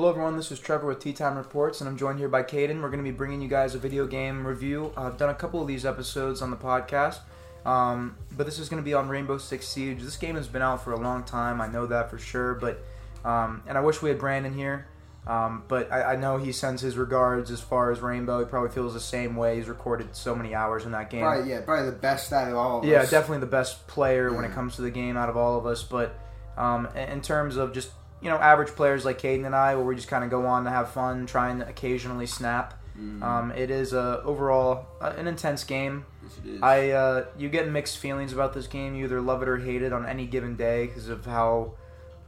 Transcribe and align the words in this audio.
Hello, 0.00 0.08
everyone. 0.08 0.38
This 0.38 0.50
is 0.50 0.58
Trevor 0.58 0.86
with 0.86 1.00
Tea 1.00 1.12
Time 1.12 1.36
Reports, 1.36 1.82
and 1.82 1.86
I'm 1.86 1.98
joined 1.98 2.18
here 2.18 2.30
by 2.30 2.42
Kayden. 2.42 2.80
We're 2.80 2.88
going 2.88 3.04
to 3.04 3.10
be 3.10 3.14
bringing 3.14 3.42
you 3.42 3.48
guys 3.48 3.74
a 3.74 3.78
video 3.78 4.06
game 4.06 4.46
review. 4.46 4.94
I've 4.96 5.18
done 5.18 5.28
a 5.28 5.34
couple 5.34 5.60
of 5.60 5.68
these 5.68 5.84
episodes 5.84 6.40
on 6.40 6.50
the 6.50 6.56
podcast, 6.56 7.18
um, 7.66 8.16
but 8.34 8.46
this 8.46 8.58
is 8.58 8.70
going 8.70 8.82
to 8.82 8.84
be 8.84 8.94
on 8.94 9.10
Rainbow 9.10 9.36
Six 9.36 9.68
Siege. 9.68 10.00
This 10.00 10.16
game 10.16 10.36
has 10.36 10.48
been 10.48 10.62
out 10.62 10.82
for 10.82 10.94
a 10.94 10.96
long 10.98 11.22
time. 11.24 11.60
I 11.60 11.66
know 11.66 11.84
that 11.84 12.08
for 12.08 12.16
sure, 12.16 12.54
but 12.54 12.82
um, 13.26 13.62
and 13.66 13.76
I 13.76 13.82
wish 13.82 14.00
we 14.00 14.08
had 14.08 14.18
Brandon 14.18 14.54
here. 14.54 14.86
Um, 15.26 15.64
but 15.68 15.92
I, 15.92 16.14
I, 16.14 16.16
know 16.16 16.38
he 16.38 16.50
sends 16.50 16.80
his 16.80 16.96
regards 16.96 17.50
as 17.50 17.60
far 17.60 17.92
as 17.92 18.00
Rainbow. 18.00 18.38
He 18.38 18.46
probably 18.46 18.70
feels 18.70 18.94
the 18.94 19.00
same 19.00 19.36
way. 19.36 19.56
He's 19.56 19.68
recorded 19.68 20.16
so 20.16 20.34
many 20.34 20.54
hours 20.54 20.86
in 20.86 20.92
that 20.92 21.10
game. 21.10 21.20
Probably, 21.20 21.50
yeah, 21.50 21.60
probably 21.60 21.90
the 21.90 21.98
best 21.98 22.32
out 22.32 22.48
of 22.48 22.56
all 22.56 22.78
of 22.78 22.86
yeah, 22.86 23.02
us. 23.02 23.10
definitely 23.10 23.40
the 23.40 23.52
best 23.52 23.86
player 23.86 24.30
Yeah. 24.30 24.36
when 24.36 24.46
it 24.46 24.54
comes 24.54 24.76
to 24.76 24.82
the 24.82 24.90
game 24.90 25.18
out 25.18 25.28
of 25.28 25.36
all 25.36 25.58
of 25.58 25.66
us. 25.66 25.82
But 25.82 26.18
um, 26.56 26.86
in 26.96 27.20
terms 27.20 27.56
of 27.56 27.74
just 27.74 27.90
you 28.20 28.30
know 28.30 28.36
average 28.36 28.70
players 28.70 29.04
like 29.04 29.20
Kayden 29.20 29.46
and 29.46 29.54
I, 29.54 29.74
where 29.74 29.84
we 29.84 29.96
just 29.96 30.08
kind 30.08 30.24
of 30.24 30.30
go 30.30 30.46
on 30.46 30.64
to 30.64 30.70
have 30.70 30.90
fun, 30.90 31.26
try 31.26 31.50
and 31.50 31.62
occasionally 31.62 32.26
snap. 32.26 32.82
Mm. 32.98 33.22
Um, 33.22 33.50
it 33.52 33.70
is 33.70 33.94
uh, 33.94 34.20
overall 34.24 34.86
uh, 35.00 35.14
an 35.16 35.26
intense 35.26 35.64
game. 35.64 36.04
Yes, 36.22 36.38
it 36.44 36.48
is. 36.50 36.62
I 36.62 36.90
uh, 36.90 37.24
you 37.38 37.48
get 37.48 37.68
mixed 37.68 37.98
feelings 37.98 38.32
about 38.32 38.52
this 38.52 38.66
game. 38.66 38.94
You 38.94 39.04
either 39.04 39.20
love 39.20 39.42
it 39.42 39.48
or 39.48 39.58
hate 39.58 39.82
it 39.82 39.92
on 39.92 40.06
any 40.06 40.26
given 40.26 40.56
day 40.56 40.86
because 40.86 41.08
of 41.08 41.24
how 41.24 41.74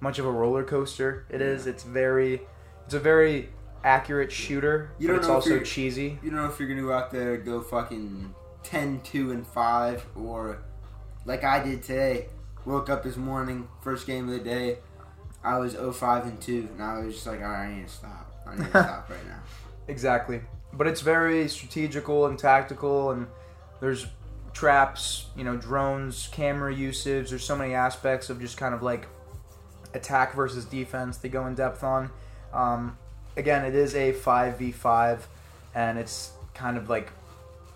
much 0.00 0.18
of 0.18 0.26
a 0.26 0.30
roller 0.30 0.64
coaster 0.64 1.24
it 1.30 1.40
is. 1.40 1.66
It's 1.66 1.84
very, 1.84 2.42
it's 2.84 2.94
a 2.94 3.00
very 3.00 3.50
accurate 3.84 4.32
shooter, 4.32 4.90
You 4.98 5.08
but 5.08 5.16
it's 5.16 5.28
also 5.28 5.60
cheesy. 5.60 6.18
You 6.22 6.30
don't 6.30 6.40
know 6.40 6.46
if 6.46 6.58
you're 6.58 6.68
gonna 6.68 6.82
go 6.82 6.92
out 6.92 7.10
there 7.10 7.34
and 7.34 7.44
go 7.44 7.60
fucking 7.60 8.34
10, 8.64 9.00
2, 9.02 9.30
and 9.32 9.46
5, 9.46 10.06
or 10.16 10.62
like 11.24 11.44
I 11.44 11.62
did 11.62 11.82
today. 11.82 12.26
Woke 12.64 12.88
up 12.90 13.02
this 13.02 13.16
morning, 13.16 13.68
first 13.80 14.06
game 14.06 14.28
of 14.28 14.34
the 14.34 14.38
day. 14.38 14.78
I 15.44 15.58
was 15.58 15.72
0, 15.72 15.92
5, 15.92 16.26
and 16.26 16.40
2, 16.40 16.68
and 16.72 16.82
I 16.82 17.00
was 17.00 17.14
just 17.14 17.26
like, 17.26 17.40
alright, 17.40 17.68
I 17.68 17.74
need 17.74 17.88
to 17.88 17.92
stop. 17.92 18.32
I 18.46 18.56
need 18.56 18.64
to 18.64 18.70
stop 18.70 19.10
right 19.10 19.26
now. 19.26 19.40
Exactly. 19.88 20.40
But 20.72 20.86
it's 20.86 21.00
very 21.00 21.48
strategical 21.48 22.26
and 22.26 22.38
tactical, 22.38 23.10
and 23.10 23.26
there's 23.80 24.06
traps, 24.52 25.26
you 25.36 25.44
know, 25.44 25.56
drones, 25.56 26.28
camera 26.32 26.74
usage. 26.74 27.30
There's 27.30 27.44
so 27.44 27.56
many 27.56 27.74
aspects 27.74 28.30
of 28.30 28.40
just 28.40 28.56
kind 28.56 28.74
of 28.74 28.82
like 28.82 29.06
attack 29.94 30.34
versus 30.34 30.64
defense 30.64 31.18
they 31.18 31.28
go 31.28 31.46
in 31.46 31.54
depth 31.54 31.82
on. 31.82 32.10
Um, 32.52 32.96
again, 33.36 33.64
it 33.64 33.74
is 33.74 33.94
a 33.94 34.12
5v5, 34.12 35.20
and 35.74 35.98
it's 35.98 36.32
kind 36.54 36.76
of 36.76 36.88
like 36.88 37.10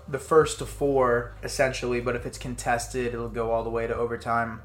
the 0.08 0.18
first 0.18 0.58
to 0.58 0.66
four, 0.66 1.34
essentially, 1.42 2.00
but 2.00 2.14
if 2.14 2.26
it's 2.26 2.38
contested, 2.38 3.12
it'll 3.12 3.28
go 3.28 3.50
all 3.50 3.64
the 3.64 3.70
way 3.70 3.86
to 3.86 3.94
overtime. 3.94 4.60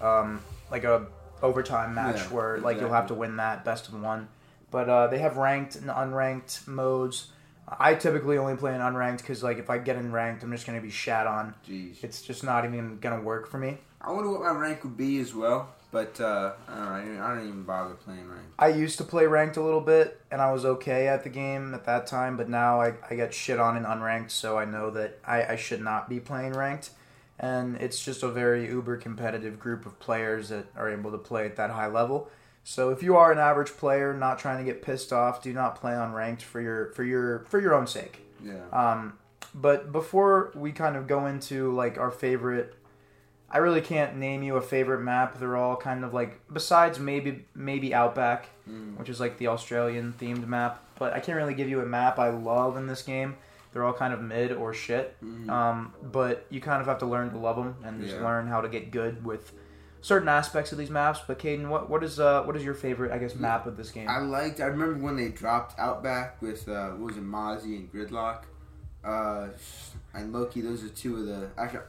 Um, 0.00 0.42
like 0.70 0.84
a 0.84 1.06
overtime 1.42 1.94
match 1.94 2.16
Yeah, 2.16 2.34
where 2.34 2.58
like 2.58 2.80
you'll 2.80 2.92
have 2.92 3.08
to 3.08 3.14
win 3.14 3.36
that 3.36 3.64
best 3.64 3.88
of 3.88 4.00
one. 4.00 4.28
But 4.70 4.88
uh, 4.88 5.06
they 5.06 5.18
have 5.18 5.36
ranked 5.36 5.76
and 5.76 5.88
unranked 5.88 6.66
modes. 6.66 7.28
I 7.68 7.94
typically 7.94 8.38
only 8.38 8.56
play 8.56 8.74
in 8.74 8.80
unranked 8.80 9.18
because 9.18 9.42
like 9.42 9.58
if 9.58 9.70
I 9.70 9.78
get 9.78 9.96
in 9.96 10.12
ranked, 10.12 10.42
I'm 10.42 10.52
just 10.52 10.66
gonna 10.66 10.80
be 10.80 10.90
shat 10.90 11.26
on. 11.26 11.54
Jeez. 11.68 12.02
It's 12.02 12.22
just 12.22 12.44
not 12.44 12.64
even 12.64 12.98
gonna 12.98 13.20
work 13.20 13.48
for 13.48 13.58
me. 13.58 13.78
I 14.00 14.12
wonder 14.12 14.30
what 14.30 14.40
my 14.40 14.50
rank 14.50 14.84
would 14.84 14.96
be 14.96 15.18
as 15.18 15.34
well, 15.34 15.74
but 15.90 16.20
uh, 16.20 16.52
I 16.68 16.74
don't 16.74 17.16
know. 17.16 17.22
I 17.24 17.34
don't 17.34 17.48
even 17.48 17.62
bother 17.64 17.94
playing 17.94 18.28
ranked. 18.28 18.52
I 18.58 18.68
used 18.68 18.98
to 18.98 19.04
play 19.04 19.26
ranked 19.26 19.56
a 19.56 19.62
little 19.62 19.80
bit, 19.80 20.20
and 20.30 20.40
I 20.40 20.52
was 20.52 20.64
okay 20.64 21.08
at 21.08 21.24
the 21.24 21.28
game 21.28 21.74
at 21.74 21.86
that 21.86 22.06
time. 22.06 22.36
But 22.36 22.48
now 22.48 22.80
I, 22.80 22.94
I 23.10 23.16
get 23.16 23.34
shit 23.34 23.58
on 23.58 23.76
in 23.76 23.84
unranked, 23.84 24.30
so 24.30 24.58
I 24.58 24.64
know 24.64 24.90
that 24.90 25.18
I, 25.26 25.44
I 25.44 25.56
should 25.56 25.80
not 25.80 26.08
be 26.08 26.20
playing 26.20 26.52
ranked. 26.52 26.90
And 27.38 27.76
it's 27.76 28.02
just 28.02 28.22
a 28.22 28.28
very 28.28 28.66
uber 28.66 28.96
competitive 28.96 29.58
group 29.60 29.84
of 29.84 29.98
players 29.98 30.48
that 30.48 30.66
are 30.76 30.88
able 30.90 31.10
to 31.10 31.18
play 31.18 31.44
at 31.44 31.56
that 31.56 31.70
high 31.70 31.86
level. 31.88 32.30
So 32.64 32.90
if 32.90 33.02
you 33.02 33.16
are 33.16 33.30
an 33.30 33.38
average 33.38 33.76
player, 33.76 34.14
not 34.14 34.38
trying 34.38 34.58
to 34.58 34.64
get 34.64 34.82
pissed 34.82 35.12
off, 35.12 35.42
do 35.42 35.52
not 35.52 35.76
play 35.76 35.94
on 35.94 36.12
ranked 36.12 36.42
for 36.42 36.60
your 36.60 36.92
for 36.92 37.04
your 37.04 37.44
for 37.48 37.60
your 37.60 37.74
own 37.74 37.86
sake. 37.86 38.22
Yeah. 38.42 38.62
Um, 38.72 39.18
but 39.54 39.92
before 39.92 40.50
we 40.54 40.72
kind 40.72 40.96
of 40.96 41.06
go 41.06 41.26
into 41.26 41.72
like 41.74 41.98
our 41.98 42.10
favorite, 42.10 42.74
I 43.50 43.58
really 43.58 43.80
can't 43.82 44.16
name 44.16 44.42
you 44.42 44.56
a 44.56 44.60
favorite 44.62 45.00
map. 45.02 45.38
They're 45.38 45.56
all 45.56 45.76
kind 45.76 46.04
of 46.04 46.12
like 46.12 46.40
besides 46.52 46.98
maybe 46.98 47.44
maybe 47.54 47.94
Outback, 47.94 48.48
Mm. 48.68 48.96
which 48.98 49.08
is 49.08 49.20
like 49.20 49.38
the 49.38 49.46
Australian 49.46 50.14
themed 50.18 50.46
map. 50.48 50.82
But 50.98 51.12
I 51.12 51.20
can't 51.20 51.36
really 51.36 51.54
give 51.54 51.68
you 51.68 51.80
a 51.82 51.86
map 51.86 52.18
I 52.18 52.30
love 52.30 52.76
in 52.76 52.88
this 52.88 53.02
game. 53.02 53.36
They're 53.76 53.84
all 53.84 53.92
kind 53.92 54.14
of 54.14 54.22
mid 54.22 54.52
or 54.52 54.72
shit. 54.72 55.14
Mhm. 55.22 55.50
Um, 55.50 55.92
but 56.02 56.46
you 56.48 56.62
kind 56.62 56.80
of 56.80 56.86
have 56.86 56.96
to 57.00 57.06
learn 57.06 57.28
to 57.32 57.36
love 57.36 57.56
them 57.56 57.76
and 57.84 58.00
just 58.00 58.14
Yeah. 58.16 58.24
learn 58.24 58.46
how 58.46 58.62
to 58.62 58.70
get 58.70 58.90
good 58.90 59.22
with 59.22 59.52
certain 60.00 60.28
aspects 60.30 60.72
of 60.72 60.78
these 60.78 60.88
maps. 60.88 61.20
But 61.26 61.38
Kayden, 61.38 61.68
what 61.68 61.90
what 61.90 62.02
is 62.02 62.18
uh 62.18 62.42
what 62.44 62.56
is 62.56 62.64
your 62.64 62.72
favorite 62.72 63.12
I 63.12 63.18
guess 63.18 63.34
map 63.34 63.66
of 63.66 63.76
this 63.76 63.90
game? 63.90 64.08
I 64.08 64.16
liked. 64.20 64.60
I 64.60 64.64
remember 64.64 64.98
when 65.04 65.16
they 65.16 65.28
dropped 65.28 65.78
Outback 65.78 66.40
with 66.40 66.66
uh, 66.70 66.88
what 66.92 67.08
was 67.08 67.16
it, 67.18 67.22
Mozzie 67.24 67.76
and 67.76 67.92
Gridlock, 67.92 68.44
uh, 69.04 69.48
and 70.14 70.32
Loki. 70.32 70.62
Those 70.62 70.82
are 70.82 70.88
two 70.88 71.16
of 71.18 71.26
the 71.26 71.48
actually. 71.58 71.80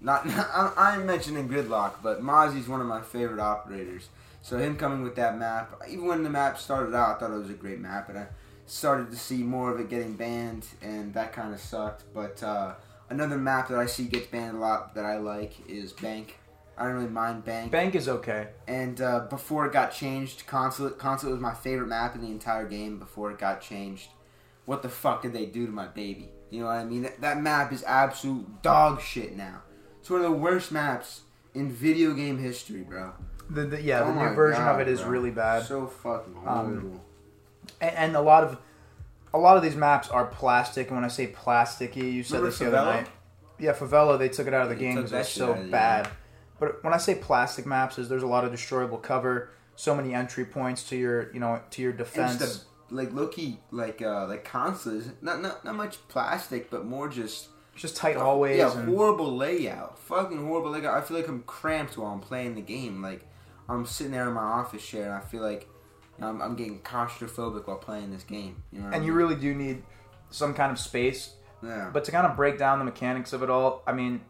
Not, 0.00 0.26
I'm, 0.52 0.72
I'm 0.76 1.06
mentioning 1.06 1.48
Gridlock, 1.48 1.92
but 2.02 2.20
Mozzie's 2.20 2.66
one 2.66 2.80
of 2.80 2.88
my 2.88 3.00
favorite 3.00 3.38
operators. 3.38 4.08
So 4.40 4.58
him 4.58 4.76
coming 4.76 5.02
with 5.04 5.14
that 5.14 5.38
map, 5.38 5.80
even 5.88 6.06
when 6.06 6.24
the 6.24 6.30
map 6.30 6.58
started 6.58 6.92
out, 6.96 7.14
I 7.16 7.20
thought 7.20 7.30
it 7.30 7.38
was 7.38 7.50
a 7.50 7.52
great 7.52 7.78
map, 7.78 8.08
and 8.08 8.18
I 8.18 8.26
started 8.72 9.10
to 9.10 9.16
see 9.16 9.42
more 9.42 9.70
of 9.72 9.78
it 9.78 9.90
getting 9.90 10.14
banned, 10.14 10.66
and 10.80 11.12
that 11.14 11.32
kind 11.32 11.52
of 11.52 11.60
sucked. 11.60 12.04
But 12.14 12.42
uh, 12.42 12.74
another 13.10 13.36
map 13.36 13.68
that 13.68 13.78
I 13.78 13.86
see 13.86 14.04
gets 14.04 14.26
banned 14.28 14.56
a 14.56 14.60
lot 14.60 14.94
that 14.94 15.04
I 15.04 15.18
like 15.18 15.52
is 15.68 15.92
Bank. 15.92 16.38
I 16.78 16.84
don't 16.84 16.94
really 16.94 17.08
mind 17.08 17.44
Bank. 17.44 17.70
Bank 17.70 17.94
is 17.94 18.08
okay. 18.08 18.48
And 18.66 19.00
uh, 19.00 19.26
before 19.28 19.66
it 19.66 19.72
got 19.72 19.92
changed, 19.92 20.46
Consulate 20.46 20.98
Consulate 20.98 21.32
was 21.34 21.40
my 21.42 21.52
favorite 21.52 21.88
map 21.88 22.14
in 22.14 22.22
the 22.22 22.30
entire 22.30 22.66
game 22.66 22.98
before 22.98 23.30
it 23.30 23.38
got 23.38 23.60
changed. 23.60 24.08
What 24.64 24.82
the 24.82 24.88
fuck 24.88 25.22
did 25.22 25.34
they 25.34 25.46
do 25.46 25.66
to 25.66 25.72
my 25.72 25.86
baby? 25.88 26.30
You 26.50 26.60
know 26.60 26.66
what 26.66 26.76
I 26.76 26.84
mean? 26.84 27.02
That, 27.02 27.20
that 27.20 27.42
map 27.42 27.72
is 27.72 27.82
absolute 27.84 28.62
dog 28.62 29.00
shit 29.02 29.36
now. 29.36 29.62
It's 30.00 30.08
one 30.08 30.24
of 30.24 30.30
the 30.30 30.36
worst 30.36 30.72
maps 30.72 31.22
in 31.54 31.70
video 31.70 32.14
game 32.14 32.38
history, 32.38 32.82
bro. 32.82 33.12
The, 33.50 33.64
the 33.64 33.82
yeah, 33.82 34.00
Oh 34.02 34.06
the 34.14 34.28
new 34.28 34.34
version 34.34 34.62
God, 34.62 34.80
of 34.80 34.86
it 34.86 34.90
is 34.90 35.00
bro. 35.02 35.10
really 35.10 35.30
bad. 35.30 35.64
So 35.64 35.86
fucking 35.86 36.34
Um, 36.38 36.42
horrible. 36.44 37.04
And, 37.80 37.96
and 37.96 38.16
a 38.16 38.20
lot 38.20 38.44
of 38.44 38.58
a 39.34 39.38
lot 39.38 39.56
of 39.56 39.62
these 39.62 39.76
maps 39.76 40.08
are 40.08 40.26
plastic. 40.26 40.88
And 40.88 40.96
when 40.96 41.04
I 41.04 41.08
say 41.08 41.28
plasticky, 41.28 42.12
you 42.12 42.22
said 42.22 42.36
Remember 42.36 42.50
this 42.50 42.58
the 42.58 42.66
other 42.68 42.76
night. 42.76 43.08
Yeah, 43.58 43.72
Favela, 43.72 44.18
they 44.18 44.28
took 44.28 44.46
it 44.46 44.54
out 44.54 44.62
of 44.62 44.68
the 44.68 44.74
game 44.74 44.96
because 44.96 45.12
it's 45.12 45.28
so 45.28 45.54
out 45.54 45.70
bad. 45.70 46.04
game. 46.04 46.12
But 46.58 46.84
when 46.84 46.92
I 46.92 46.98
say 46.98 47.14
plastic 47.14 47.66
maps, 47.66 47.98
is 47.98 48.08
there's 48.08 48.22
a 48.22 48.26
lot 48.26 48.44
of 48.44 48.50
destroyable 48.50 48.98
cover, 48.98 49.50
so 49.74 49.94
many 49.94 50.14
entry 50.14 50.44
points 50.44 50.88
to 50.90 50.96
your 50.96 51.32
you 51.32 51.40
know 51.40 51.60
to 51.70 51.82
your 51.82 51.92
defense. 51.92 52.66
like 52.90 53.12
Loki, 53.12 53.58
like 53.70 54.02
uh, 54.02 54.26
like 54.26 54.44
consoles, 54.44 55.08
not 55.20 55.40
not 55.42 55.64
not 55.64 55.74
much 55.74 55.96
plastic, 56.08 56.70
but 56.70 56.84
more 56.84 57.08
just 57.08 57.48
just 57.74 57.96
tight 57.96 58.16
hallways. 58.16 58.58
Yeah, 58.58 58.76
and, 58.76 58.88
horrible 58.88 59.34
layout. 59.36 59.98
Fucking 59.98 60.44
horrible 60.44 60.70
layout. 60.70 60.96
I 60.96 61.00
feel 61.00 61.16
like 61.16 61.28
I'm 61.28 61.42
cramped 61.42 61.96
while 61.96 62.12
I'm 62.12 62.20
playing 62.20 62.54
the 62.54 62.60
game. 62.60 63.02
Like 63.02 63.26
I'm 63.68 63.86
sitting 63.86 64.12
there 64.12 64.28
in 64.28 64.34
my 64.34 64.42
office 64.42 64.86
chair 64.86 65.06
and 65.06 65.14
I 65.14 65.20
feel 65.20 65.42
like 65.42 65.68
I'm, 66.24 66.40
I'm 66.40 66.56
getting 66.56 66.80
claustrophobic 66.80 67.66
while 67.66 67.78
playing 67.78 68.10
this 68.12 68.24
game. 68.24 68.62
You 68.72 68.80
know 68.80 68.84
what 68.86 68.94
I 68.94 68.96
and 68.96 69.06
you 69.06 69.12
really 69.12 69.34
do 69.34 69.54
need 69.54 69.82
some 70.30 70.54
kind 70.54 70.72
of 70.72 70.78
space. 70.78 71.34
yeah. 71.62 71.90
But 71.92 72.04
to 72.04 72.10
kind 72.10 72.26
of 72.26 72.36
break 72.36 72.58
down 72.58 72.78
the 72.78 72.84
mechanics 72.84 73.32
of 73.32 73.42
it 73.42 73.50
all, 73.50 73.82
I 73.86 73.92
mean, 73.92 74.22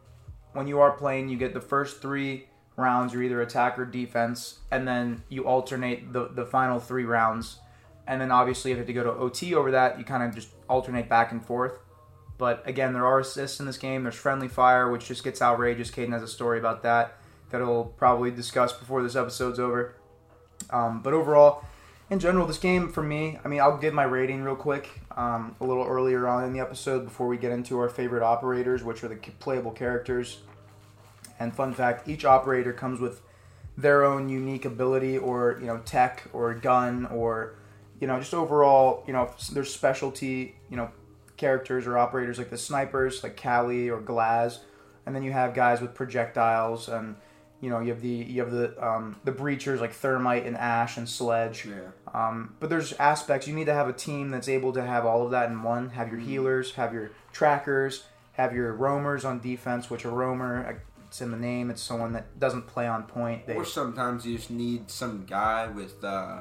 when 0.53 0.67
you 0.67 0.81
are 0.81 0.93
playing, 0.93 1.29
you 1.29 1.37
get 1.37 1.55
the 1.55 1.61
first 1.61 2.03
three 2.03 2.47
rounds, 2.77 3.13
you're 3.13 3.23
either 3.23 3.41
attack 3.41 3.79
or 3.79 3.85
defense, 3.85 4.59
and 4.71 4.87
then 4.87 5.23
you 5.29 5.47
alternate 5.47 6.13
the, 6.13 6.29
the 6.29 6.45
final 6.45 6.81
three 6.81 7.05
rounds. 7.05 7.59
And 8.07 8.21
then 8.21 8.31
obviously, 8.31 8.73
if 8.73 8.77
you 8.77 8.81
have 8.81 8.87
to 8.87 8.93
go 8.93 9.05
to 9.05 9.11
OT 9.11 9.55
over 9.55 9.71
that, 9.71 9.99
you 9.99 10.05
kind 10.05 10.23
of 10.23 10.35
just 10.35 10.49
alternate 10.69 11.09
back 11.09 11.31
and 11.33 11.45
forth. 11.45 11.79
But 12.39 12.67
again, 12.67 12.93
there 12.93 13.07
are 13.07 13.21
assists 13.21 13.61
in 13.61 13.67
this 13.67 13.79
game. 13.79 14.03
There's 14.03 14.17
friendly 14.17 14.49
fire, 14.49 14.91
which 14.91 15.07
just 15.07 15.23
gets 15.23 15.41
outrageous. 15.41 15.91
Kayden 15.91 16.13
has 16.13 16.23
a 16.23 16.29
story 16.29 16.59
about 16.59 16.83
that 16.83 17.17
that 17.53 17.59
he'll 17.59 17.85
probably 17.85 18.31
discuss 18.31 18.73
before 18.73 19.03
this 19.03 19.15
episode's 19.15 19.61
over. 19.61 19.95
Um, 20.71 21.03
but 21.03 21.13
overall, 21.13 21.65
in 22.13 22.19
general, 22.19 22.47
this 22.47 22.59
game 22.59 22.93
for 22.93 23.03
me, 23.03 23.39
I 23.43 23.49
mean, 23.49 23.61
I'll 23.61 23.79
give 23.79 23.95
my 23.95 24.03
rating 24.03 24.43
real 24.43 24.55
quick. 24.55 25.01
Um, 25.17 25.57
a 25.63 25.65
little 25.65 25.87
earlier 25.87 26.29
on 26.29 26.45
in 26.45 26.53
the 26.53 26.61
episode 26.61 27.05
before 27.05 27.27
we 27.27 27.39
get 27.39 27.53
into 27.53 27.79
our 27.79 27.89
favorite 27.89 28.23
operators, 28.23 28.85
which 28.85 29.03
are 29.03 29.09
the 29.09 29.17
playable 29.17 29.71
characters. 29.71 30.43
And 31.41 31.55
fun 31.55 31.73
fact: 31.73 32.07
each 32.07 32.27
operator 32.27 32.75
comes 32.75 33.01
with 33.01 33.23
their 33.79 34.05
own 34.05 34.29
unique 34.29 34.67
ability, 34.67 35.17
or 35.17 35.57
you 35.59 35.67
know, 35.67 35.79
tech, 35.87 36.25
or 36.35 36.53
gun, 36.53 37.07
or 37.07 37.55
you 37.99 38.07
know, 38.07 38.19
just 38.19 38.35
overall, 38.35 39.05
you 39.07 39.15
know, 39.15 39.31
there's 39.51 39.73
specialty, 39.73 40.57
you 40.69 40.77
know, 40.77 40.91
characters 41.39 41.87
or 41.87 41.97
operators 41.97 42.37
like 42.37 42.51
the 42.51 42.59
snipers, 42.59 43.23
like 43.23 43.41
Kali 43.41 43.89
or 43.89 44.03
Glaz, 44.03 44.59
and 45.07 45.17
then 45.17 45.23
you 45.23 45.33
have 45.33 45.55
guys 45.55 45.81
with 45.81 45.95
projectiles 45.95 46.91
and 46.91 47.17
you 47.63 47.71
know 47.71 47.81
you 47.81 47.89
have 47.89 48.03
the 48.03 48.09
you 48.09 48.43
have 48.43 48.51
the 48.51 48.87
um, 48.87 49.17
the 49.25 49.33
breachers 49.33 49.81
like 49.81 49.95
thermite 49.95 50.45
and 50.45 50.59
ash 50.59 50.99
and 50.99 51.09
sledge. 51.09 51.65
Yeah. 51.65 51.93
um, 52.13 52.55
but 52.61 52.69
there's 52.69 52.93
aspects 52.95 53.47
you 53.47 53.55
need 53.55 53.67
to 53.67 53.75
have 53.75 53.89
a 53.89 53.95
team 53.95 54.31
that's 54.31 54.49
able 54.49 54.75
to 54.75 54.85
have 54.85 55.07
all 55.07 55.25
of 55.25 55.31
that 55.31 55.49
in 55.49 55.63
one. 55.63 55.89
Have 55.91 56.11
your 56.11 56.21
healers 56.21 56.73
have 56.73 56.93
your 56.93 57.13
trackers 57.33 58.05
have 58.33 58.55
your 58.55 58.73
roamers 58.75 59.25
on 59.25 59.39
defense 59.41 59.89
which 59.89 60.05
a 60.05 60.11
roamer 60.11 60.83
it's 61.07 61.21
in 61.21 61.31
the 61.31 61.37
name 61.37 61.71
it's 61.71 61.83
someone 61.83 62.13
that 62.13 62.39
doesn't 62.39 62.67
play 62.67 62.87
on 62.87 63.05
point. 63.05 63.47
They 63.47 63.55
Or 63.55 63.65
sometimes 63.65 64.27
you 64.27 64.37
just 64.37 64.51
need 64.51 64.91
some 64.91 65.25
guy 65.27 65.69
with 65.69 66.03
uh, 66.05 66.41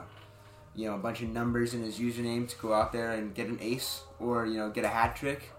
you 0.76 0.88
know, 0.88 0.96
a 0.96 0.98
bunch 0.98 1.22
of 1.22 1.30
numbers 1.30 1.74
in 1.74 1.84
his 1.84 2.00
username 2.00 2.48
to 2.48 2.56
go 2.58 2.74
out 2.74 2.94
there 2.94 3.12
and 3.12 3.34
get 3.34 3.48
an 3.48 3.60
ace 3.62 4.02
or 4.20 4.46
you 4.46 4.58
know 4.58 4.70
get 4.70 4.86
a 4.86 4.90
hat 4.90 5.16
trick, 5.16 5.52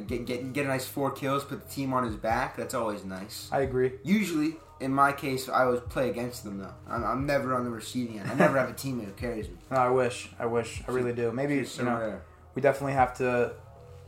get 0.00 0.24
get 0.26 0.52
get 0.52 0.64
a 0.66 0.68
nice 0.68 0.86
four 0.86 1.10
kills, 1.10 1.44
put 1.44 1.66
the 1.66 1.74
team 1.74 1.92
on 1.92 2.04
his 2.04 2.16
back. 2.16 2.56
That's 2.56 2.74
always 2.74 3.04
nice. 3.04 3.48
I 3.52 3.60
agree. 3.60 3.92
Usually, 4.02 4.56
in 4.80 4.92
my 4.92 5.12
case, 5.12 5.48
I 5.48 5.64
always 5.64 5.80
play 5.80 6.10
against 6.10 6.44
them 6.44 6.58
though. 6.58 6.74
I'm, 6.88 7.04
I'm 7.04 7.26
never 7.26 7.54
on 7.54 7.64
the 7.64 7.70
receiving 7.70 8.18
end. 8.18 8.30
I 8.30 8.34
never 8.34 8.58
have 8.58 8.70
a 8.70 8.74
teammate 8.74 9.06
who 9.06 9.12
carries 9.12 9.48
me. 9.48 9.54
No, 9.70 9.76
I 9.78 9.88
wish. 9.90 10.30
I 10.38 10.46
wish. 10.46 10.82
I 10.88 10.92
really 10.92 11.12
do. 11.12 11.32
Maybe 11.32 11.64
so 11.64 11.82
you 11.82 11.88
know 11.88 11.96
rare. 11.98 12.22
we 12.54 12.62
definitely 12.62 12.94
have 12.94 13.14
to 13.18 13.52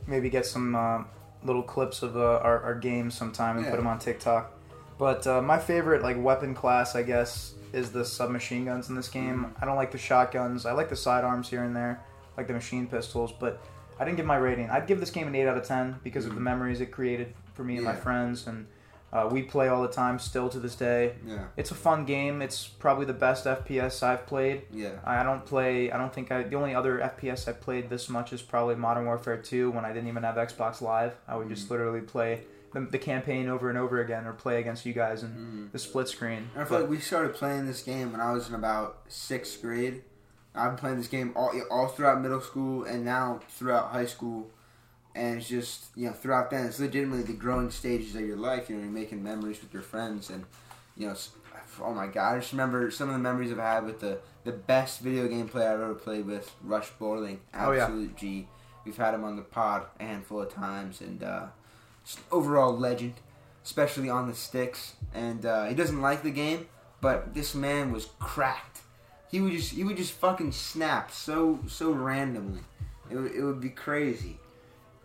maybe 0.07 0.29
get 0.29 0.45
some 0.45 0.75
uh, 0.75 1.03
little 1.43 1.63
clips 1.63 2.01
of 2.03 2.15
uh, 2.17 2.39
our, 2.43 2.61
our 2.61 2.75
games 2.75 3.15
sometime 3.15 3.57
and 3.57 3.65
Yeah. 3.65 3.71
put 3.71 3.77
them 3.77 3.87
on 3.87 3.99
TikTok. 3.99 4.51
But 4.97 5.25
uh, 5.27 5.41
my 5.41 5.59
favorite 5.59 6.01
like 6.03 6.21
weapon 6.21 6.53
class, 6.55 6.95
I 6.95 7.03
guess, 7.03 7.53
is 7.73 7.91
the 7.91 8.05
submachine 8.05 8.63
guns 8.65 8.87
in 8.89 8.95
this 8.95 9.09
game. 9.09 9.53
I 9.59 9.65
don't 9.65 9.75
like 9.75 9.91
the 9.91 9.97
shotguns. 9.97 10.65
I 10.65 10.71
like 10.71 10.87
the 10.89 10.95
sidearms 10.95 11.49
here 11.49 11.63
and 11.63 11.75
there, 11.75 12.01
like 12.37 12.47
the 12.47 12.53
machine 12.53 12.87
pistols. 12.87 13.33
But 13.37 13.61
I 13.99 14.05
didn't 14.05 14.17
give 14.17 14.25
my 14.25 14.37
rating. 14.37 14.69
I'd 14.69 14.87
give 14.87 14.99
this 14.99 15.11
game 15.11 15.27
an 15.27 15.35
eight 15.35 15.47
out 15.47 15.57
of 15.57 15.65
ten 15.65 15.95
because 16.03 16.25
of 16.25 16.35
the 16.35 16.41
memories 16.41 16.81
it 16.81 16.91
created 16.91 17.33
for 17.53 17.63
me 17.63 17.75
and 17.77 17.85
my 17.85 17.95
friends, 17.95 18.45
and 18.47 18.67
uh, 19.13 19.29
we 19.31 19.41
play 19.41 19.69
all 19.69 19.81
the 19.81 19.87
time 19.87 20.19
still 20.19 20.49
to 20.49 20.59
this 20.59 20.75
day. 20.75 21.13
Yeah, 21.25 21.45
It's 21.55 21.71
a 21.71 21.75
fun 21.75 22.03
game. 22.05 22.41
It's 22.41 22.67
probably 22.67 23.05
the 23.05 23.13
best 23.13 23.45
FPS 23.45 24.03
I've 24.03 24.25
played. 24.27 24.63
yeah. 24.71 24.89
I 25.05 25.23
don't 25.23 25.45
play. 25.45 25.89
I 25.91 25.97
don't 25.97 26.13
think 26.13 26.31
I. 26.31 26.43
The 26.43 26.55
only 26.57 26.75
other 26.75 26.99
FPS 26.99 27.47
I 27.47 27.53
played 27.53 27.89
this 27.89 28.09
much 28.09 28.33
is 28.33 28.41
probably 28.41 28.75
Modern 28.75 29.05
Warfare 29.05 29.37
2 29.37 29.71
when 29.71 29.85
I 29.85 29.93
didn't 29.93 30.09
even 30.09 30.23
have 30.23 30.35
Xbox 30.35 30.81
Live. 30.81 31.13
I 31.27 31.35
would 31.37 31.45
Mm-hmm. 31.45 31.53
just 31.55 31.71
literally 31.71 32.01
play 32.01 32.41
the, 32.73 32.97
campaign 32.97 33.47
over 33.47 33.69
and 33.69 33.77
over 33.77 34.01
again, 34.01 34.25
or 34.27 34.33
play 34.33 34.59
against 34.59 34.85
you 34.85 34.91
guys 34.91 35.23
in 35.23 35.29
Mhm. 35.29 35.71
the 35.71 35.79
split 35.79 36.09
screen. 36.09 36.49
And 36.53 36.63
I 36.63 36.65
feel 36.65 36.81
like 36.81 36.89
we 36.89 36.99
started 36.99 37.33
playing 37.33 37.67
this 37.67 37.81
game 37.81 38.11
when 38.11 38.19
I 38.19 38.33
was 38.33 38.49
in 38.49 38.55
about 38.55 38.97
sixth 39.07 39.61
grade. 39.61 40.01
I've 40.55 40.71
been 40.71 40.77
playing 40.77 40.97
this 40.97 41.07
game 41.07 41.33
all 41.35 41.51
all 41.69 41.87
throughout 41.87 42.21
middle 42.21 42.41
school 42.41 42.83
and 42.83 43.03
now 43.03 43.41
throughout 43.49 43.91
high 43.91 44.05
school, 44.05 44.49
and 45.13 45.37
it's 45.37 45.47
just 45.47 45.85
you 45.95 46.07
know 46.07 46.13
throughout 46.13 46.49
then 46.49 46.65
it's 46.65 46.79
legitimately 46.79 47.23
the 47.23 47.33
growing 47.33 47.71
stages 47.71 48.15
of 48.15 48.21
your 48.21 48.37
life. 48.37 48.69
You 48.69 48.75
know, 48.77 48.83
you're 48.83 48.91
making 48.91 49.23
memories 49.23 49.61
with 49.61 49.73
your 49.73 49.83
friends, 49.83 50.29
and 50.29 50.45
you 50.95 51.07
know, 51.07 51.15
oh 51.81 51.93
my 51.93 52.07
god, 52.07 52.35
I 52.35 52.39
just 52.39 52.51
remember 52.53 52.89
some 52.91 53.09
of 53.09 53.13
the 53.15 53.19
memories 53.19 53.51
I've 53.51 53.57
had 53.57 53.85
with 53.85 53.99
the 53.99 54.19
the 54.43 54.51
best 54.51 55.01
video 55.01 55.27
game 55.27 55.47
player 55.47 55.69
I've 55.73 55.81
ever 55.81 55.95
played 55.95 56.25
with, 56.25 56.51
Rush 56.63 56.91
Borling, 56.99 57.39
Oh, 57.53 57.71
yeah. 57.71 57.83
absolute 57.83 58.15
G. 58.15 58.47
We've 58.85 58.95
had 58.95 59.15
him 59.15 59.23
on 59.23 59.35
the 59.35 59.41
pod 59.41 59.87
a 59.99 60.03
handful 60.03 60.41
of 60.41 60.53
times, 60.53 61.01
and 61.01 61.23
uh, 61.23 61.47
just 62.05 62.19
overall 62.31 62.77
legend 62.77 63.15
especially 63.63 64.07
on 64.11 64.27
the 64.27 64.35
sticks. 64.35 64.93
And 65.11 65.43
uh, 65.43 65.65
he 65.65 65.73
doesn't 65.73 65.99
like 65.99 66.21
the 66.21 66.29
game, 66.29 66.67
but 67.01 67.33
this 67.33 67.55
man 67.55 67.91
was 67.91 68.05
cracked. 68.19 68.81
He 69.29 69.41
would 69.41 69.53
just 69.53 69.71
he 69.73 69.83
would 69.83 69.97
just 69.97 70.13
fucking 70.13 70.51
snap 70.51 71.11
so 71.11 71.59
so 71.67 71.91
randomly. 71.91 72.61
It 73.09 73.15
would, 73.15 73.31
it 73.31 73.43
would 73.43 73.61
be 73.61 73.69
crazy. 73.69 74.39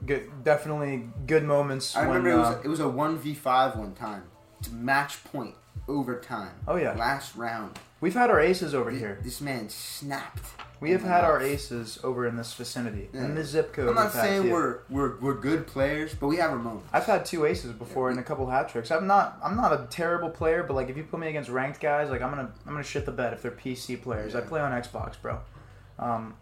Good, 0.07 0.45
definitely 0.45 1.09
good 1.27 1.45
moments. 1.45 1.95
I 1.95 2.07
when, 2.07 2.09
remember 2.09 2.31
it 2.31 2.35
uh, 2.35 2.57
was 2.57 2.65
it 2.65 2.69
was 2.69 2.81
a 2.81 2.89
one 2.89 3.19
v 3.19 3.35
five 3.35 3.77
one 3.77 3.95
time 3.95 4.25
to 4.63 4.73
match 4.73 5.23
point 5.25 5.55
overtime. 5.89 6.53
Oh, 6.67 6.77
yeah. 6.77 6.93
last 6.93 7.37
round. 7.37 7.79
We've 8.01 8.15
had 8.15 8.31
our 8.31 8.41
aces 8.41 8.75
over 8.75 8.91
here. 8.91 9.19
this 9.23 9.41
man 9.41 9.69
snapped. 9.69 10.47
We 10.81 10.93
have 10.93 11.03
had 11.03 11.25
our 11.25 11.43
aces 11.43 11.99
over 12.03 12.27
in 12.27 12.37
this 12.37 12.55
vicinity, 12.55 13.11
Yeah. 13.13 13.27
in 13.27 13.35
this 13.35 13.49
zip 13.49 13.75
code. 13.75 13.91
I'm 13.91 13.95
not 13.97 14.05
we've 14.05 14.13
had 14.15 14.23
saying 14.23 14.51
we're, 14.51 14.79
we're 14.89 15.17
we're 15.21 15.35
good 15.35 15.67
players, 15.67 16.15
but 16.15 16.29
we 16.29 16.37
have 16.37 16.51
our 16.53 16.59
moments. 16.59 16.89
I've 16.91 17.05
had 17.05 17.27
two 17.27 17.45
aces 17.45 17.73
before 17.73 18.09
and 18.09 18.19
a 18.19 18.23
couple 18.23 18.49
hat 18.49 18.71
tricks. 18.71 18.91
I'm 18.91 19.07
not 19.07 19.39
I'm 19.45 19.57
not 19.57 19.75
a 19.75 19.87
terrible 19.91 20.31
player, 20.31 20.63
but 20.63 20.73
like 20.75 20.89
if 20.89 20.97
you 20.97 21.03
put 21.05 21.21
me 21.21 21.29
against 21.29 21.51
ranked 21.51 21.81
guys, 21.81 22.09
like 22.09 22.23
I'm 22.23 22.31
gonna 22.31 22.51
I'm 22.67 22.73
gonna 22.73 22.83
shit 22.83 23.05
the 23.05 23.13
bed 23.13 23.35
if 23.35 23.43
they're 23.43 23.51
PC 23.51 24.01
players. 24.01 24.35
I 24.35 24.39
Yeah. 24.39 24.47
play 24.49 24.61
on 24.63 24.73
Xbox, 24.73 25.21
bro. 25.21 25.41
Um, 25.99 26.35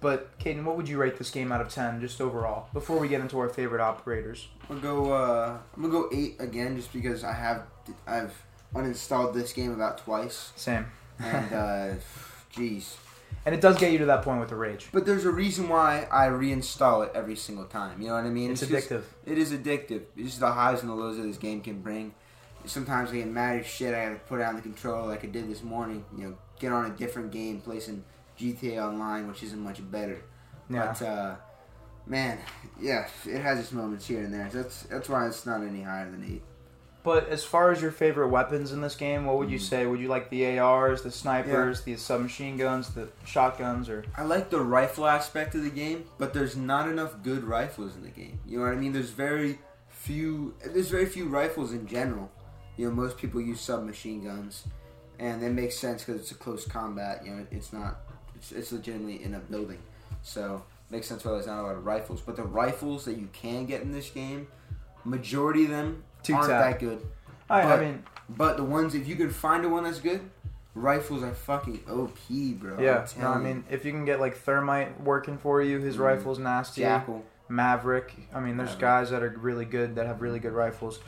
but 0.00 0.36
Kayden, 0.40 0.64
what 0.64 0.76
would 0.76 0.88
you 0.88 0.98
rate 0.98 1.16
this 1.16 1.30
game 1.30 1.52
out 1.52 1.60
of 1.60 1.68
ten, 1.68 2.00
just 2.00 2.20
overall? 2.20 2.66
Before 2.72 2.98
we 2.98 3.06
get 3.06 3.20
into 3.20 3.38
our 3.38 3.48
favorite 3.48 3.80
operators. 3.80 4.48
I'm 4.68 4.80
gonna 4.80 4.94
go. 5.04 5.12
Uh, 5.12 5.58
I'm 5.76 5.82
gonna 5.82 5.92
go 5.94 6.08
eight 6.12 6.34
again, 6.40 6.74
just 6.76 6.92
because 6.92 7.22
I 7.22 7.32
have 7.32 7.62
I've 8.08 8.34
uninstalled 8.74 9.34
this 9.34 9.52
game 9.52 9.72
about 9.72 9.98
twice, 9.98 10.52
Same. 10.56 10.86
and 11.18 11.52
uh, 11.52 11.94
jeez. 12.54 12.94
And 13.44 13.54
it 13.54 13.60
does 13.60 13.76
get 13.78 13.90
you 13.92 13.98
to 13.98 14.04
that 14.06 14.22
point 14.22 14.38
with 14.40 14.50
the 14.50 14.54
rage. 14.56 14.88
But 14.92 15.04
there's 15.04 15.24
a 15.24 15.30
reason 15.32 15.68
why 15.68 16.06
I 16.12 16.28
reinstall 16.28 17.04
it 17.06 17.12
every 17.14 17.34
single 17.34 17.64
time. 17.64 18.00
You 18.00 18.08
know 18.08 18.14
what 18.14 18.24
I 18.24 18.30
mean? 18.30 18.52
It's 18.52 18.60
just- 18.66 18.88
addictive. 18.88 19.02
it 19.26 19.36
is 19.38 19.52
addictive. 19.52 20.02
It's 20.16 20.28
just 20.28 20.40
the 20.40 20.52
highs 20.52 20.80
and 20.82 20.90
the 20.90 20.94
lows 20.94 21.16
that 21.16 21.24
this 21.24 21.38
game 21.38 21.60
can 21.60 21.80
bring. 21.80 22.14
Sometimes 22.64 23.10
I 23.10 23.14
get 23.16 23.26
mad 23.26 23.58
as 23.58 23.66
shit. 23.66 23.92
I 23.94 23.98
have 23.98 24.12
to 24.14 24.18
put 24.20 24.38
down 24.38 24.54
the 24.54 24.62
controller 24.62 25.08
like 25.08 25.24
I 25.24 25.26
did 25.26 25.50
this 25.50 25.64
morning. 25.64 26.04
You 26.16 26.28
know, 26.28 26.34
get 26.60 26.70
on 26.70 26.86
a 26.86 26.90
different 26.90 27.32
game, 27.32 27.60
play 27.60 27.80
some 27.80 28.04
GTA 28.38 28.78
Online, 28.80 29.26
which 29.26 29.42
isn't 29.42 29.58
much 29.58 29.80
better. 29.90 30.22
Yeah. 30.70 30.94
But 30.96 31.02
uh, 31.04 31.34
man, 32.06 32.38
yeah, 32.80 33.08
it 33.26 33.40
has 33.40 33.58
its 33.58 33.72
moments 33.72 34.06
here 34.06 34.20
and 34.20 34.32
there. 34.32 34.48
That's 34.52 34.82
that's 34.84 35.08
why 35.08 35.26
it's 35.26 35.44
not 35.44 35.62
any 35.64 35.82
higher 35.82 36.08
than 36.08 36.22
eight. 36.24 36.42
But 37.04 37.28
as 37.28 37.42
far 37.42 37.72
as 37.72 37.82
your 37.82 37.90
favorite 37.90 38.28
weapons 38.28 38.70
in 38.70 38.80
this 38.80 38.94
game, 38.94 39.24
what 39.24 39.36
would 39.38 39.50
you 39.50 39.58
Mhm. 39.58 39.68
say? 39.68 39.86
Would 39.86 39.98
you 40.00 40.06
like 40.08 40.30
the 40.30 40.58
ARs, 40.60 41.02
the 41.02 41.10
snipers, 41.10 41.82
the 41.82 41.96
submachine 41.96 42.56
guns, 42.56 42.90
the 42.94 43.08
shotguns, 43.24 43.88
or 43.88 44.04
I 44.16 44.22
like 44.22 44.50
the 44.50 44.60
rifle 44.60 45.06
aspect 45.06 45.54
of 45.56 45.64
the 45.64 45.70
game, 45.70 46.04
but 46.18 46.32
there's 46.32 46.56
not 46.56 46.88
enough 46.88 47.22
good 47.24 47.42
rifles 47.42 47.96
in 47.96 48.02
the 48.02 48.10
game. 48.10 48.38
You 48.46 48.58
know 48.58 48.64
what 48.66 48.72
I 48.72 48.76
mean? 48.76 48.92
There's 48.92 49.10
very 49.10 49.58
few. 49.88 50.54
There's 50.64 50.90
very 50.90 51.06
few 51.06 51.26
rifles 51.28 51.72
in 51.72 51.86
general. 51.88 52.30
You 52.76 52.88
know, 52.88 52.94
most 52.94 53.18
people 53.18 53.40
use 53.40 53.60
submachine 53.60 54.22
guns, 54.24 54.64
and 55.18 55.42
that 55.42 55.50
makes 55.50 55.76
sense 55.76 56.04
because 56.04 56.20
it's 56.20 56.30
a 56.30 56.36
close 56.36 56.64
combat. 56.66 57.24
You 57.26 57.32
know, 57.34 57.46
it's 57.50 57.72
not. 57.72 58.00
It's, 58.36 58.52
it's 58.52 58.70
legitimately 58.72 59.24
in 59.24 59.34
a 59.34 59.40
building, 59.40 59.78
so 60.22 60.62
it 60.88 60.92
makes 60.92 61.08
sense 61.08 61.24
why 61.24 61.32
there's 61.32 61.46
not 61.48 61.60
a 61.60 61.62
lot 61.62 61.74
of 61.74 61.84
rifles. 61.84 62.20
But 62.20 62.36
the 62.36 62.44
rifles 62.44 63.04
that 63.06 63.16
you 63.18 63.28
can 63.32 63.66
get 63.66 63.82
in 63.82 63.90
this 63.92 64.08
game, 64.10 64.46
majority 65.04 65.64
of 65.64 65.70
them 65.70 66.04
Two 66.22 66.34
aren't 66.34 66.48
tap. 66.48 66.60
that 66.72 66.78
good. 66.80 67.06
I, 67.50 67.62
I 67.62 67.64
But- 67.64 67.80
mean, 67.80 68.02
But 68.28 68.56
the 68.56 68.64
ones, 68.64 68.94
if 68.94 69.06
you 69.06 69.16
can 69.16 69.30
find 69.30 69.64
a 69.64 69.68
one 69.68 69.84
that's 69.84 69.98
good, 69.98 70.20
rifles 70.74 71.22
are 71.22 71.34
fucking 71.34 71.82
OP, 71.90 72.54
bro. 72.58 72.80
Yeah. 72.80 73.06
No, 73.18 73.28
I 73.28 73.38
mean, 73.38 73.64
if 73.70 73.84
you 73.84 73.92
can 73.92 74.04
get 74.06 74.20
like 74.20 74.36
thermite 74.38 75.00
working 75.02 75.36
for 75.36 75.60
you, 75.60 75.78
his 75.80 75.96
Mhm. 75.96 76.00
rifle's 76.00 76.38
nasty. 76.38 76.80
Jackal. 76.82 77.24
Maverick. 77.48 78.14
I 78.34 78.40
mean, 78.40 78.56
there's 78.56 78.70
Maverick. 78.70 78.80
guys 78.80 79.10
that 79.10 79.22
are 79.22 79.34
really 79.38 79.66
good 79.66 79.96
that 79.96 80.06
have 80.06 80.22
really 80.22 80.38
good 80.38 80.52
rifles, 80.54 81.00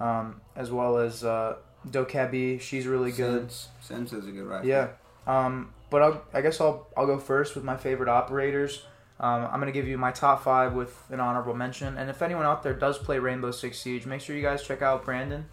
um, 0.00 0.40
as 0.56 0.72
well 0.72 0.96
as 0.98 1.22
uh, 1.22 1.56
Dokkaebi. 1.88 2.60
She's 2.60 2.86
really 2.88 3.12
good. 3.12 3.50
Sims. 3.52 3.68
Sims 3.80 4.10
has 4.10 4.26
a 4.26 4.32
good 4.32 4.46
rifle. 4.46 4.66
Yeah. 4.66 4.88
Um, 5.28 5.70
but 5.90 6.02
I'll, 6.02 6.22
I 6.32 6.40
guess 6.40 6.60
I'll 6.60 6.88
I'll 6.96 7.06
go 7.06 7.18
first 7.18 7.54
with 7.54 7.62
my 7.62 7.76
favorite 7.76 8.08
operators. 8.08 8.84
Um, 9.20 9.48
I'm 9.50 9.60
gonna 9.60 9.72
give 9.72 9.86
you 9.86 9.96
my 9.96 10.10
top 10.10 10.42
five 10.42 10.74
with 10.74 11.04
an 11.10 11.20
honorable 11.20 11.54
mention. 11.54 11.96
And 11.96 12.10
if 12.10 12.20
anyone 12.20 12.44
out 12.44 12.62
there 12.62 12.74
does 12.74 12.98
play 12.98 13.18
Rainbow 13.18 13.52
Six 13.52 13.78
Siege, 13.78 14.06
make 14.06 14.20
sure 14.20 14.34
you 14.34 14.42
guys 14.42 14.62
check 14.62 14.82
out 14.82 15.04
Brandon, 15.04 15.46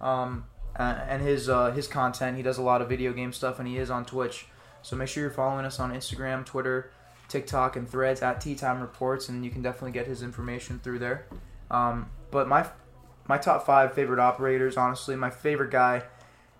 um, 0.00 0.46
and 0.76 1.22
his 1.22 1.48
uh, 1.48 1.70
his 1.72 1.86
content. 1.86 2.36
He 2.36 2.42
does 2.42 2.58
a 2.58 2.62
lot 2.62 2.80
of 2.80 2.88
video 2.88 3.12
game 3.12 3.32
stuff, 3.32 3.58
and 3.58 3.68
he 3.68 3.78
is 3.78 3.90
on 3.90 4.04
Twitch. 4.04 4.46
So 4.82 4.96
make 4.96 5.08
sure 5.08 5.22
you're 5.22 5.30
following 5.30 5.64
us 5.64 5.80
on 5.80 5.92
Instagram, 5.92 6.44
Twitter, 6.44 6.90
TikTok, 7.28 7.76
and 7.76 7.88
Threads 7.88 8.22
at 8.22 8.40
Tea 8.40 8.54
Time 8.54 8.80
Reports, 8.80 9.28
and 9.28 9.44
you 9.44 9.50
can 9.50 9.62
definitely 9.62 9.92
get 9.92 10.06
his 10.06 10.22
information 10.22 10.78
through 10.78 10.98
there. 10.98 11.26
Um, 11.70 12.10
but 12.30 12.48
my 12.48 12.66
my 13.26 13.38
top 13.38 13.64
five 13.64 13.94
favorite 13.94 14.20
operators, 14.20 14.76
honestly, 14.76 15.16
my 15.16 15.30
favorite 15.30 15.70
guy, 15.70 16.02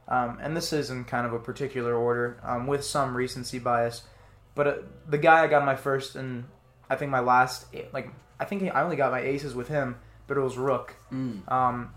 um, 0.09 0.39
and 0.41 0.57
this 0.57 0.73
is 0.73 0.91
in 0.91 1.05
kind 1.05 1.27
of 1.27 1.33
a 1.33 1.39
particular 1.39 1.95
order 1.95 2.39
um, 2.43 2.67
with 2.67 2.85
some 2.85 3.17
recency 3.17 3.59
bias, 3.59 4.03
but 4.55 4.67
uh, 4.67 4.75
the 5.09 5.19
guy 5.19 5.43
I 5.43 5.47
got 5.47 5.65
my 5.65 5.77
first 5.77 6.17
and 6.17 6.45
I 6.91 6.97
think 6.97 7.11
my 7.11 7.21
last, 7.21 7.67
like 7.93 8.09
I 8.39 8.45
think 8.45 8.63
I 8.75 8.83
only 8.83 8.97
got 8.97 9.11
my 9.13 9.21
aces 9.21 9.55
with 9.55 9.69
him, 9.69 9.97
but 10.27 10.37
it 10.37 10.41
was 10.41 10.57
Rook. 10.57 10.95
Mm. 11.13 11.51
Um, 11.51 11.95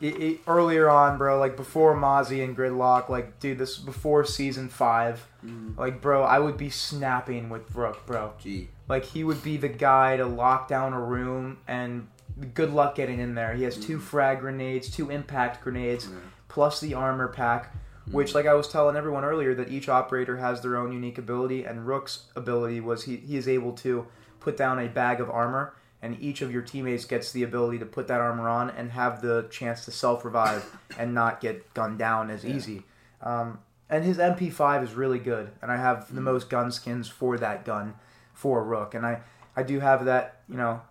it, 0.00 0.20
it, 0.20 0.40
earlier 0.46 0.90
on, 0.90 1.16
bro, 1.16 1.38
like 1.38 1.56
before 1.56 1.94
Mozzie 1.96 2.44
and 2.44 2.54
Gridlock, 2.56 3.08
like 3.08 3.38
dude, 3.40 3.58
this 3.58 3.78
before 3.78 4.24
season 4.24 4.68
five, 4.68 5.26
Mm. 5.44 5.76
like 5.78 6.00
bro, 6.02 6.22
I 6.24 6.38
would 6.40 6.56
be 6.56 6.70
snapping 6.70 7.48
with 7.50 7.72
Rook, 7.74 8.04
bro. 8.06 8.32
Gee. 8.38 8.68
Like 8.88 9.04
he 9.04 9.22
would 9.24 9.42
be 9.44 9.56
the 9.56 9.68
guy 9.68 10.16
to 10.16 10.26
lock 10.26 10.66
down 10.68 10.92
a 10.92 11.00
room 11.00 11.58
and 11.68 12.08
good 12.52 12.72
luck 12.72 12.96
getting 12.96 13.20
in 13.20 13.34
there. 13.34 13.54
He 13.54 13.62
has 13.62 13.76
two 13.78 13.98
Mhm. 13.98 14.02
frag 14.02 14.40
grenades, 14.40 14.90
two 14.90 15.08
impact 15.10 15.62
grenades, 15.62 16.08
Yeah. 16.08 16.16
plus 16.48 16.80
the 16.80 16.94
armor 16.94 17.28
pack. 17.28 17.72
Which, 18.10 18.30
Mm. 18.30 18.34
like 18.36 18.46
I 18.46 18.54
was 18.54 18.68
telling 18.68 18.96
everyone 18.96 19.24
earlier, 19.24 19.54
that 19.54 19.68
each 19.68 19.88
operator 19.88 20.36
has 20.36 20.60
their 20.62 20.76
own 20.76 20.92
unique 20.92 21.18
ability, 21.18 21.64
and 21.64 21.86
Rook's 21.86 22.26
ability 22.36 22.80
was 22.80 23.04
he, 23.04 23.16
he 23.16 23.36
is 23.36 23.48
able 23.48 23.72
to 23.74 24.06
put 24.40 24.56
down 24.56 24.78
a 24.78 24.88
bag 24.88 25.20
of 25.20 25.28
armor, 25.28 25.74
and 26.02 26.16
each 26.20 26.40
of 26.40 26.52
your 26.52 26.62
teammates 26.62 27.04
gets 27.04 27.32
the 27.32 27.42
ability 27.42 27.78
to 27.80 27.86
put 27.86 28.06
that 28.08 28.20
armor 28.20 28.48
on 28.48 28.70
and 28.70 28.92
have 28.92 29.22
the 29.22 29.46
chance 29.50 29.84
to 29.86 29.90
self 29.90 30.24
revive 30.24 30.64
and 30.98 31.14
not 31.14 31.40
get 31.40 31.72
gunned 31.74 31.98
down 31.98 32.30
as 32.30 32.44
Yeah. 32.44 32.54
easy. 32.54 32.84
Um, 33.22 33.58
and 33.90 34.04
his 34.04 34.18
MP5 34.18 34.82
is 34.84 34.94
really 34.94 35.18
good, 35.18 35.50
and 35.60 35.72
I 35.72 35.76
have 35.76 36.14
the 36.14 36.20
Mhm. 36.20 36.24
most 36.24 36.48
gun 36.50 36.70
skins 36.70 37.08
for 37.08 37.36
that 37.38 37.64
gun 37.64 37.94
for 38.34 38.62
Rook, 38.62 38.94
and 38.94 39.04
I 39.06 39.20
I 39.58 39.62
do 39.62 39.80
have 39.80 40.04
that 40.04 40.42
you 40.48 40.56
know 40.56 40.82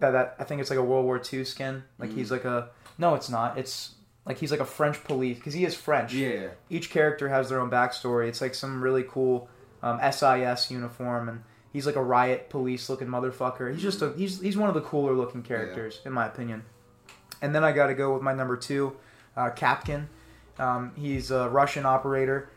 that 0.00 0.12
that 0.12 0.34
I 0.38 0.44
think 0.44 0.60
it's 0.62 0.70
like 0.70 0.78
a 0.78 0.82
World 0.82 1.04
War 1.04 1.18
II 1.20 1.44
skin, 1.44 1.84
like 1.98 2.10
Mhm. 2.10 2.14
he's 2.14 2.30
like 2.32 2.44
a 2.46 2.70
no, 2.98 3.14
it's 3.14 3.28
not, 3.30 3.56
it's 3.58 3.94
like 4.26 4.38
he's 4.38 4.50
like 4.50 4.60
a 4.60 4.64
French 4.64 5.02
police 5.04 5.36
because 5.38 5.54
he 5.54 5.64
is 5.64 5.74
French. 5.74 6.12
Yeah. 6.12 6.48
Each 6.68 6.90
character 6.90 7.28
has 7.28 7.48
their 7.48 7.60
own 7.60 7.70
backstory. 7.70 8.28
It's 8.28 8.40
like 8.40 8.54
some 8.54 8.82
really 8.82 9.04
cool 9.08 9.48
um, 9.82 9.98
SIS 10.12 10.70
uniform, 10.70 11.28
and 11.28 11.42
he's 11.72 11.86
like 11.86 11.96
a 11.96 12.02
riot 12.02 12.50
police 12.50 12.88
looking 12.88 13.08
motherfucker. 13.08 13.72
He's 13.72 13.82
just 13.82 14.02
a 14.02 14.12
he's 14.16 14.40
he's 14.40 14.56
one 14.56 14.68
of 14.68 14.74
the 14.74 14.82
cooler 14.82 15.14
looking 15.14 15.42
characters 15.42 16.00
in 16.04 16.12
my 16.12 16.26
opinion. 16.26 16.64
And 17.42 17.54
then 17.54 17.64
I 17.64 17.72
got 17.72 17.86
to 17.86 17.94
go 17.94 18.12
with 18.12 18.22
my 18.22 18.34
number 18.34 18.56
two, 18.56 18.96
uh, 19.36 19.50
Kapkan. 19.50 20.06
Um, 20.58 20.92
he's 20.94 21.30
a 21.30 21.48
Russian 21.48 21.86
operator. 21.86 22.50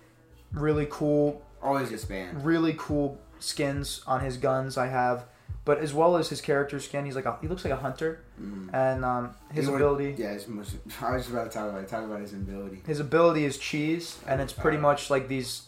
Really 0.51 0.88
cool, 0.91 1.41
Always 1.62 1.89
disband. 1.89 2.43
really 2.46 2.75
cool 2.77 3.17
skins 3.39 4.01
on 4.05 4.20
his 4.20 4.36
guns. 4.38 4.77
I 4.77 4.88
have, 4.88 5.25
but 5.65 5.79
as 5.79 5.93
well 5.93 6.17
as 6.17 6.29
his 6.29 6.41
character 6.41 6.79
skin, 6.79 7.05
he's 7.05 7.15
like 7.15 7.25
a, 7.25 7.38
he 7.41 7.47
looks 7.47 7.63
like 7.63 7.73
a 7.73 7.77
hunter, 7.77 8.21
Mm. 8.41 8.73
and 8.73 9.05
um, 9.05 9.35
his 9.53 9.67
what- 9.69 9.75
ability 9.75 10.15
Yeah, 10.17 10.33
his 10.33 10.47
most, 10.47 10.75
I 11.01 11.12
was 11.13 11.21
just 11.23 11.29
about 11.33 11.45
to 11.51 11.57
talk 11.57 11.69
about 11.69 11.81
it. 11.83 11.88
Talk 11.88 12.03
about 12.05 12.19
his 12.21 12.33
ability. 12.33 12.81
his 12.85 13.00
ability 13.00 13.45
is 13.45 13.57
cheese, 13.57 14.19
and 14.27 14.41
it's 14.41 14.53
pretty 14.53 14.77
Uh, 14.77 14.81
much 14.81 15.09
like 15.09 15.27
these, 15.27 15.63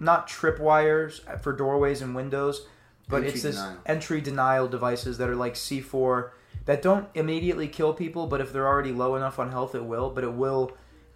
not 0.00 0.28
tripwires 0.28 1.20
for 1.42 1.52
doorways 1.52 2.02
and 2.02 2.14
windows, 2.14 2.66
but 3.08 3.22
it's 3.24 3.42
this 3.42 3.56
denial. 3.56 3.76
entry 3.86 4.20
denial 4.20 4.68
devices 4.68 5.18
that 5.18 5.28
are 5.28 5.36
like 5.36 5.54
C4 5.54 6.30
that 6.66 6.82
don't 6.82 7.08
immediately 7.14 7.66
kill 7.68 7.94
people, 7.94 8.26
but 8.26 8.40
if 8.40 8.52
they're 8.52 8.66
already 8.66 8.92
low 8.92 9.14
enough 9.16 9.38
on 9.38 9.50
health, 9.50 9.74
it 9.74 9.84
will. 9.84 10.10
But 10.10 10.24
it 10.24 10.32
will. 10.34 10.72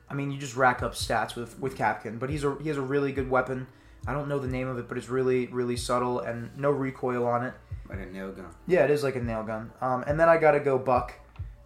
I 0.08 0.14
mean, 0.14 0.30
you 0.30 0.38
just 0.38 0.56
rack 0.56 0.82
up 0.82 0.94
stats 0.94 1.34
with 1.36 1.58
with 1.60 1.76
Kapkan. 1.76 2.18
But 2.18 2.30
he's 2.30 2.44
a 2.44 2.54
he 2.62 2.68
has 2.68 2.76
a 2.78 2.82
really 2.82 3.12
good 3.12 3.28
weapon. 3.30 3.66
I 4.06 4.12
don't 4.14 4.28
know 4.28 4.38
the 4.38 4.48
name 4.48 4.68
of 4.68 4.78
it, 4.78 4.88
but 4.88 4.96
it's 4.96 5.08
really 5.08 5.46
really 5.48 5.76
subtle 5.76 6.20
and 6.20 6.50
no 6.56 6.70
recoil 6.70 7.26
on 7.26 7.44
it. 7.44 7.52
Like 7.92 8.08
a 8.08 8.10
nail 8.10 8.32
gun. 8.32 8.46
Yeah, 8.66 8.84
it 8.84 8.90
is 8.90 9.02
like 9.02 9.16
a 9.16 9.20
nail 9.22 9.42
gun. 9.42 9.70
Um, 9.80 10.02
and 10.06 10.18
then 10.18 10.28
I 10.28 10.38
gotta 10.38 10.60
go 10.60 10.78
Buck. 10.78 11.14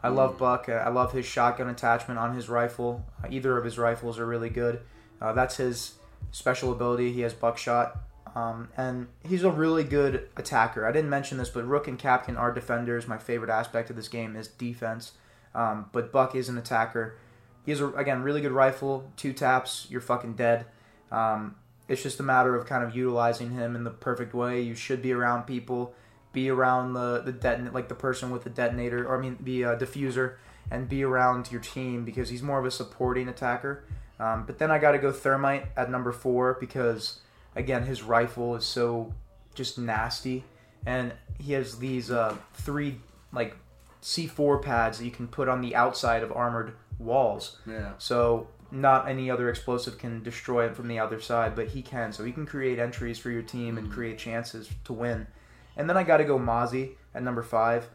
I 0.02 0.08
love 0.08 0.34
Mm. 0.36 0.38
Buck. 0.38 0.68
Uh, 0.68 0.72
I 0.72 0.88
love 0.90 1.12
his 1.12 1.24
shotgun 1.26 1.68
attachment 1.68 2.18
on 2.18 2.34
his 2.34 2.48
rifle. 2.48 3.04
Uh, 3.22 3.28
either 3.30 3.56
of 3.56 3.64
his 3.64 3.78
rifles 3.78 4.18
are 4.18 4.26
really 4.26 4.50
good. 4.50 4.80
Uh, 5.20 5.32
that's 5.32 5.56
his 5.56 5.94
special 6.32 6.72
ability. 6.72 7.12
He 7.12 7.20
has 7.22 7.32
buckshot. 7.32 7.96
Um, 8.34 8.68
and 8.76 9.06
he's 9.24 9.44
a 9.44 9.50
really 9.50 9.82
good 9.84 10.28
attacker. 10.36 10.84
I 10.86 10.92
didn't 10.92 11.08
mention 11.08 11.38
this, 11.38 11.48
but 11.48 11.64
Rook 11.66 11.88
and 11.88 11.98
Kapkan 11.98 12.38
are 12.38 12.52
defenders. 12.52 13.08
My 13.08 13.16
favorite 13.18 13.50
aspect 13.50 13.88
of 13.88 13.96
this 13.96 14.08
game 14.08 14.36
is 14.36 14.46
defense. 14.48 15.12
Um, 15.54 15.86
but 15.92 16.12
Buck 16.12 16.34
is 16.34 16.48
an 16.50 16.58
attacker. 16.58 17.16
He 17.64 17.70
has, 17.72 17.80
a, 17.80 17.88
again, 17.92 18.22
really 18.22 18.42
good 18.42 18.52
rifle. 18.52 19.10
Two 19.16 19.32
taps, 19.32 19.86
you're 19.88 20.02
fucking 20.02 20.34
dead. 20.34 20.66
Um, 21.10 21.56
it's 21.88 22.02
just 22.02 22.20
a 22.20 22.22
matter 22.22 22.54
of 22.54 22.66
kind 22.66 22.84
of 22.84 22.94
utilizing 22.94 23.52
him 23.52 23.74
in 23.74 23.84
the 23.84 23.90
perfect 23.90 24.34
way. 24.34 24.60
You 24.60 24.74
should 24.74 25.00
be 25.00 25.12
around 25.12 25.44
people 25.44 25.94
be 26.36 26.50
around 26.50 26.92
the 26.92 27.22
the 27.28 27.32
deton 27.32 27.72
like 27.72 27.88
the 27.88 27.94
person 28.08 28.30
with 28.30 28.44
the 28.44 28.50
detonator 28.50 29.00
or 29.08 29.18
I 29.18 29.20
mean 29.20 29.36
the 29.40 29.64
uh, 29.64 29.76
diffuser 29.82 30.34
and 30.70 30.88
be 30.88 31.02
around 31.02 31.50
your 31.50 31.60
team 31.60 32.04
because 32.04 32.28
he's 32.28 32.42
more 32.42 32.58
of 32.58 32.66
a 32.66 32.70
supporting 32.70 33.28
attacker. 33.28 33.84
Um, 34.20 34.44
but 34.46 34.58
then 34.58 34.70
I 34.70 34.78
got 34.78 34.92
to 34.92 34.98
go 34.98 35.10
thermite 35.12 35.66
at 35.76 35.90
number 35.90 36.12
four 36.12 36.56
because 36.60 37.20
again 37.54 37.82
his 37.84 38.02
rifle 38.02 38.54
is 38.56 38.64
so 38.64 39.12
just 39.54 39.78
nasty 39.78 40.44
and 40.84 41.12
he 41.38 41.52
has 41.54 41.78
these 41.78 42.10
uh, 42.10 42.36
three 42.54 43.00
like 43.32 43.56
C4 44.02 44.60
pads 44.62 44.98
that 44.98 45.04
you 45.04 45.10
can 45.10 45.26
put 45.28 45.48
on 45.48 45.60
the 45.60 45.74
outside 45.74 46.22
of 46.22 46.30
armored 46.32 46.74
walls. 46.98 47.58
Yeah. 47.66 47.92
So 47.98 48.48
not 48.70 49.08
any 49.08 49.30
other 49.30 49.48
explosive 49.48 49.98
can 49.98 50.22
destroy 50.22 50.66
it 50.66 50.76
from 50.76 50.88
the 50.88 50.98
other 50.98 51.20
side, 51.20 51.54
but 51.56 51.68
he 51.68 51.82
can. 51.82 52.12
So 52.12 52.24
he 52.24 52.32
can 52.32 52.46
create 52.46 52.78
entries 52.78 53.18
for 53.18 53.30
your 53.30 53.42
team 53.42 53.78
and 53.78 53.88
Mm. 53.88 53.92
create 53.92 54.18
chances 54.18 54.68
to 54.84 54.92
win. 54.92 55.26
And 55.76 55.88
then 55.88 55.96
I 55.96 56.02
got 56.02 56.18
to 56.18 56.24
go 56.24 56.38
Mozzie 56.38 56.92
at 57.14 57.22
number 57.22 57.42
five. 57.42 57.88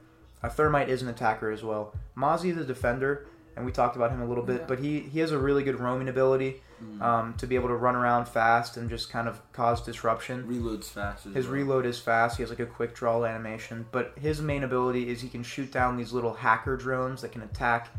A 0.43 0.49
Thermite 0.49 0.89
is 0.89 1.01
an 1.01 1.07
attacker 1.07 1.51
as 1.51 1.63
well. 1.63 1.93
Mozzie 2.17 2.51
is 2.51 2.57
a 2.57 2.63
defender, 2.65 3.27
and 3.55 3.65
we 3.65 3.71
talked 3.71 3.95
about 3.95 4.11
him 4.11 4.21
a 4.21 4.25
little 4.25 4.43
bit, 4.43 4.61
Yeah. 4.61 4.65
but 4.67 4.79
he, 4.79 4.99
he 5.01 5.19
has 5.19 5.31
a 5.31 5.37
really 5.37 5.63
good 5.63 5.79
roaming 5.79 6.07
ability 6.09 6.61
Mm. 6.83 6.99
um, 6.99 7.33
to 7.35 7.45
be 7.45 7.53
able 7.53 7.67
to 7.67 7.75
run 7.75 7.95
around 7.95 8.25
fast 8.27 8.75
and 8.75 8.89
just 8.89 9.11
kind 9.11 9.27
of 9.27 9.39
cause 9.53 9.83
disruption. 9.85 10.47
Reloads 10.47 10.85
fast. 10.85 11.27
As 11.27 11.35
His 11.35 11.45
well. 11.45 11.53
reload 11.57 11.85
is 11.85 11.99
fast. 11.99 12.37
He 12.37 12.41
has 12.43 12.49
like 12.49 12.59
a 12.59 12.65
quick 12.65 12.95
draw 12.95 13.23
animation, 13.23 13.85
but 13.91 14.13
his 14.19 14.41
main 14.41 14.63
ability 14.63 15.07
is 15.07 15.21
he 15.21 15.29
can 15.29 15.43
shoot 15.43 15.71
down 15.71 15.95
these 15.95 16.11
little 16.11 16.33
hacker 16.33 16.75
drones 16.75 17.21
that 17.21 17.31
can 17.33 17.43
attack, 17.43 17.89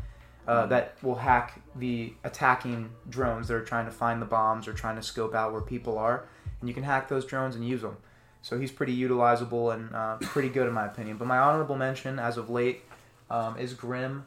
uh, 0.49 0.63
Mhm. 0.65 0.69
that 0.69 0.97
will 1.01 1.15
hack 1.15 1.61
the 1.77 2.13
attacking 2.25 2.89
drones 3.09 3.47
that 3.47 3.55
are 3.55 3.63
trying 3.63 3.85
to 3.85 3.91
find 3.93 4.21
the 4.21 4.25
bombs 4.25 4.67
or 4.67 4.73
trying 4.73 4.97
to 4.97 5.01
scope 5.01 5.33
out 5.33 5.53
where 5.53 5.61
people 5.61 5.97
are, 5.97 6.25
and 6.59 6.67
you 6.67 6.75
can 6.75 6.83
hack 6.83 7.07
those 7.07 7.23
drones 7.25 7.55
and 7.55 7.65
use 7.65 7.83
them. 7.83 7.95
So 8.43 8.59
he's 8.59 8.71
pretty 8.71 8.95
utilizable 8.95 9.73
and 9.73 9.95
uh, 9.95 10.17
pretty 10.21 10.49
good 10.49 10.67
in 10.67 10.73
my 10.73 10.85
opinion. 10.85 11.17
But 11.17 11.27
my 11.27 11.39
honorable 11.39 11.75
mention 11.75 12.19
as 12.19 12.37
of 12.37 12.49
late 12.51 12.83
um, 13.31 13.57
is 13.57 13.73
Grim. 13.73 14.25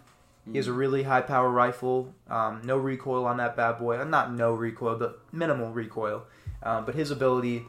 He 0.51 0.59
has 0.59 0.69
a 0.69 0.73
really 0.73 1.03
high 1.03 1.23
power 1.23 1.51
rifle, 1.51 2.15
um, 2.31 2.63
no 2.65 2.77
recoil 2.77 3.25
on 3.27 3.37
that 3.39 3.57
bad 3.57 3.79
boy. 3.79 3.99
Uh, 4.01 4.05
Not 4.05 4.33
no 4.33 4.53
recoil, 4.53 4.95
but 4.97 5.21
minimal 5.33 5.71
recoil. 5.73 6.23
Um, 6.63 6.85
but 6.85 6.95
his 6.95 7.11
ability 7.11 7.65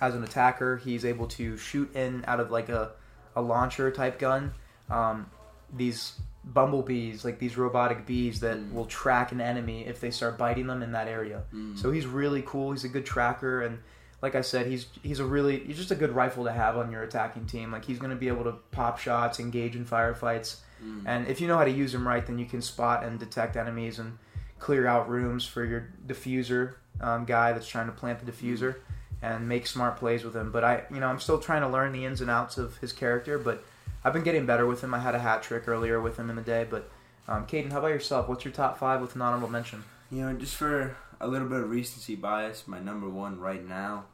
as 0.00 0.14
an 0.14 0.22
attacker, 0.22 0.76
he's 0.76 1.04
able 1.06 1.26
to 1.28 1.56
shoot 1.56 1.94
in 1.96 2.22
out 2.28 2.38
of 2.38 2.50
like 2.50 2.68
a, 2.68 2.90
a 3.34 3.40
launcher 3.40 3.90
type 3.90 4.18
gun. 4.18 4.52
Um, 4.90 5.30
these 5.74 6.12
bumblebees, 6.44 7.24
like 7.24 7.38
these 7.38 7.56
robotic 7.56 8.06
bees 8.06 8.40
that 8.40 8.56
Mm. 8.58 8.72
will 8.72 8.84
track 8.86 9.32
an 9.32 9.40
enemy 9.40 9.86
if 9.86 9.98
they 10.00 10.10
start 10.10 10.36
biting 10.38 10.66
them 10.66 10.82
in 10.82 10.92
that 10.92 11.08
area. 11.08 11.42
Mm. 11.52 11.78
So 11.78 11.90
he's 11.90 12.06
really 12.06 12.42
cool. 12.46 12.72
He's 12.72 12.84
a 12.84 12.88
good 12.88 13.06
tracker, 13.06 13.62
and 13.62 13.78
like 14.22 14.34
I 14.34 14.40
said, 14.40 14.66
he's 14.66 14.86
he's 15.02 15.20
a 15.20 15.24
really 15.24 15.60
he's 15.60 15.76
just 15.76 15.90
a 15.90 15.94
good 15.94 16.12
rifle 16.12 16.44
to 16.44 16.52
have 16.52 16.76
on 16.76 16.90
your 16.90 17.02
attacking 17.02 17.46
team. 17.46 17.70
Like 17.72 17.84
he's 17.84 17.98
going 17.98 18.10
to 18.10 18.16
be 18.16 18.28
able 18.28 18.44
to 18.44 18.52
pop 18.70 18.98
shots, 18.98 19.38
engage 19.40 19.76
in 19.76 19.84
firefights, 19.84 20.56
Mm. 20.84 21.04
and 21.06 21.26
if 21.26 21.40
you 21.40 21.48
know 21.48 21.56
how 21.56 21.64
to 21.64 21.70
use 21.70 21.94
him 21.94 22.06
right, 22.06 22.26
then 22.26 22.38
you 22.38 22.44
can 22.44 22.60
spot 22.60 23.02
and 23.02 23.18
detect 23.18 23.56
enemies 23.56 23.98
and 23.98 24.18
clear 24.58 24.86
out 24.86 25.08
rooms 25.08 25.46
for 25.46 25.64
your 25.64 25.88
diffuser 26.06 26.74
um, 27.00 27.24
guy 27.24 27.52
that's 27.54 27.66
trying 27.66 27.86
to 27.86 27.92
plant 27.92 28.18
the 28.24 28.30
diffuser 28.30 28.76
and 29.22 29.48
make 29.48 29.66
smart 29.66 29.96
plays 29.96 30.22
with 30.22 30.36
him. 30.36 30.52
But 30.52 30.64
I, 30.64 30.82
you 30.92 31.00
know, 31.00 31.06
I'm 31.08 31.18
still 31.18 31.38
trying 31.38 31.62
to 31.62 31.68
learn 31.68 31.92
the 31.92 32.04
ins 32.04 32.20
and 32.20 32.30
outs 32.30 32.58
of 32.58 32.76
his 32.76 32.92
character, 32.92 33.38
but 33.38 33.64
I've 34.04 34.12
been 34.12 34.22
getting 34.22 34.44
better 34.44 34.66
with 34.66 34.82
him. 34.84 34.92
I 34.92 34.98
had 34.98 35.14
a 35.14 35.18
hat 35.18 35.42
trick 35.42 35.66
earlier 35.66 35.98
with 35.98 36.18
him 36.18 36.28
in 36.28 36.36
the 36.36 36.42
day, 36.42 36.66
but 36.68 36.90
um, 37.26 37.46
Kayden, 37.46 37.72
how 37.72 37.78
about 37.78 37.88
yourself? 37.88 38.28
What's 38.28 38.44
your 38.44 38.52
top 38.52 38.78
five 38.78 39.00
with 39.00 39.14
an 39.14 39.22
honorable 39.22 39.48
mention? 39.48 39.82
You 40.10 40.26
know, 40.26 40.32
just 40.34 40.54
for 40.56 40.94
a 41.20 41.26
little 41.26 41.48
bit 41.48 41.60
of 41.60 41.70
recency 41.70 42.14
bias, 42.14 42.64
my 42.66 42.78
number 42.80 43.08
one 43.08 43.38
right 43.40 43.66
now, 43.66 44.04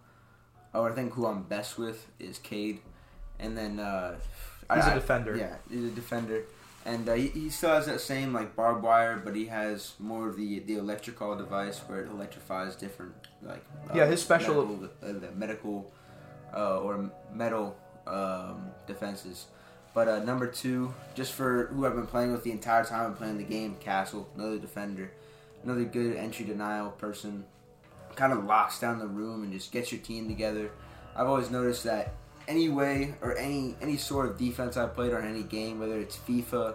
or 0.75 0.90
I 0.90 0.94
think 0.94 1.12
who 1.14 1.26
I'm 1.26 1.42
best 1.42 1.78
with 1.78 2.06
is 2.18 2.38
Kaid, 2.38 2.80
and 3.38 3.56
then 3.56 3.78
uh, 3.80 4.16
He's 4.75 4.87
a 4.87 4.92
a 4.92 4.94
defender. 4.94 5.37
Yeah, 5.37 5.56
he's 5.71 5.85
a 5.85 5.90
defender, 5.90 6.44
and 6.87 7.09
uh, 7.09 7.14
he, 7.14 7.28
he 7.28 7.50
still 7.50 7.71
has 7.71 7.87
that 7.87 8.00
same 8.00 8.32
like 8.32 8.56
barbed 8.56 8.82
wire, 8.82 9.21
but 9.23 9.35
he 9.37 9.47
has 9.47 9.94
more 9.99 10.28
of 10.28 10.37
the 10.37 10.61
the 10.61 10.76
electrical 10.76 11.37
device 11.37 11.78
where 11.80 12.00
it 12.02 12.09
electrifies 12.11 12.75
different 12.76 13.14
like 13.42 13.64
uh, 13.90 13.94
Yeah, 13.94 14.06
his 14.06 14.23
special- 14.23 14.64
medical, 14.64 14.88
uh, 15.02 15.12
the 15.21 15.32
medical 15.32 15.92
uh, 16.56 16.78
or 16.80 17.11
metal 17.35 17.76
um, 18.06 18.71
defenses. 18.87 19.47
But 19.94 20.09
uh, 20.09 20.21
number 20.25 20.47
two, 20.47 20.94
just 21.14 21.35
for 21.35 21.66
who 21.66 21.85
I've 21.85 21.94
been 21.94 22.06
playing 22.06 22.32
with 22.32 22.44
the 22.44 22.50
entire 22.50 22.82
time 22.82 23.04
I'm 23.11 23.14
playing 23.14 23.37
the 23.37 23.44
game, 23.44 23.76
Castle, 23.78 24.26
another 24.35 24.56
defender, 24.59 25.12
another 25.64 25.85
good 25.85 26.16
entry 26.16 26.45
denial 26.45 26.90
person, 26.90 27.45
kind 28.16 28.33
of 28.33 28.45
locks 28.45 28.78
down 28.78 28.99
the 28.99 29.07
room 29.07 29.42
and 29.42 29.52
just 29.52 29.73
gets 29.73 29.92
your 29.92 30.00
team 30.00 30.28
together. 30.28 30.71
I've 31.16 31.26
always 31.26 31.50
noticed 31.50 31.85
that 31.85 32.14
any 32.49 32.69
way 32.69 33.14
or 33.21 33.37
any 33.37 33.76
any 33.81 33.97
sort 33.97 34.28
of 34.28 34.38
defense 34.38 34.76
I've 34.76 34.95
played 34.95 35.12
on 35.12 35.25
any 35.25 35.42
game, 35.42 35.78
whether 35.78 35.99
it's 35.99 36.16
FIFA 36.16 36.75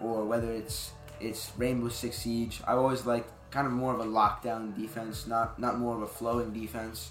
or 0.00 0.24
whether 0.24 0.50
it's 0.52 0.92
it's 1.20 1.52
Rainbow 1.56 1.88
Six 1.88 2.18
Siege, 2.18 2.60
I've 2.66 2.78
always 2.78 3.06
liked 3.06 3.30
kind 3.50 3.66
of 3.66 3.72
more 3.72 3.94
of 3.94 4.00
a 4.00 4.04
lockdown 4.04 4.76
defense, 4.76 5.26
not 5.26 5.58
not 5.58 5.78
more 5.78 5.94
of 5.96 6.02
a 6.02 6.06
flowing 6.06 6.52
defense. 6.52 7.10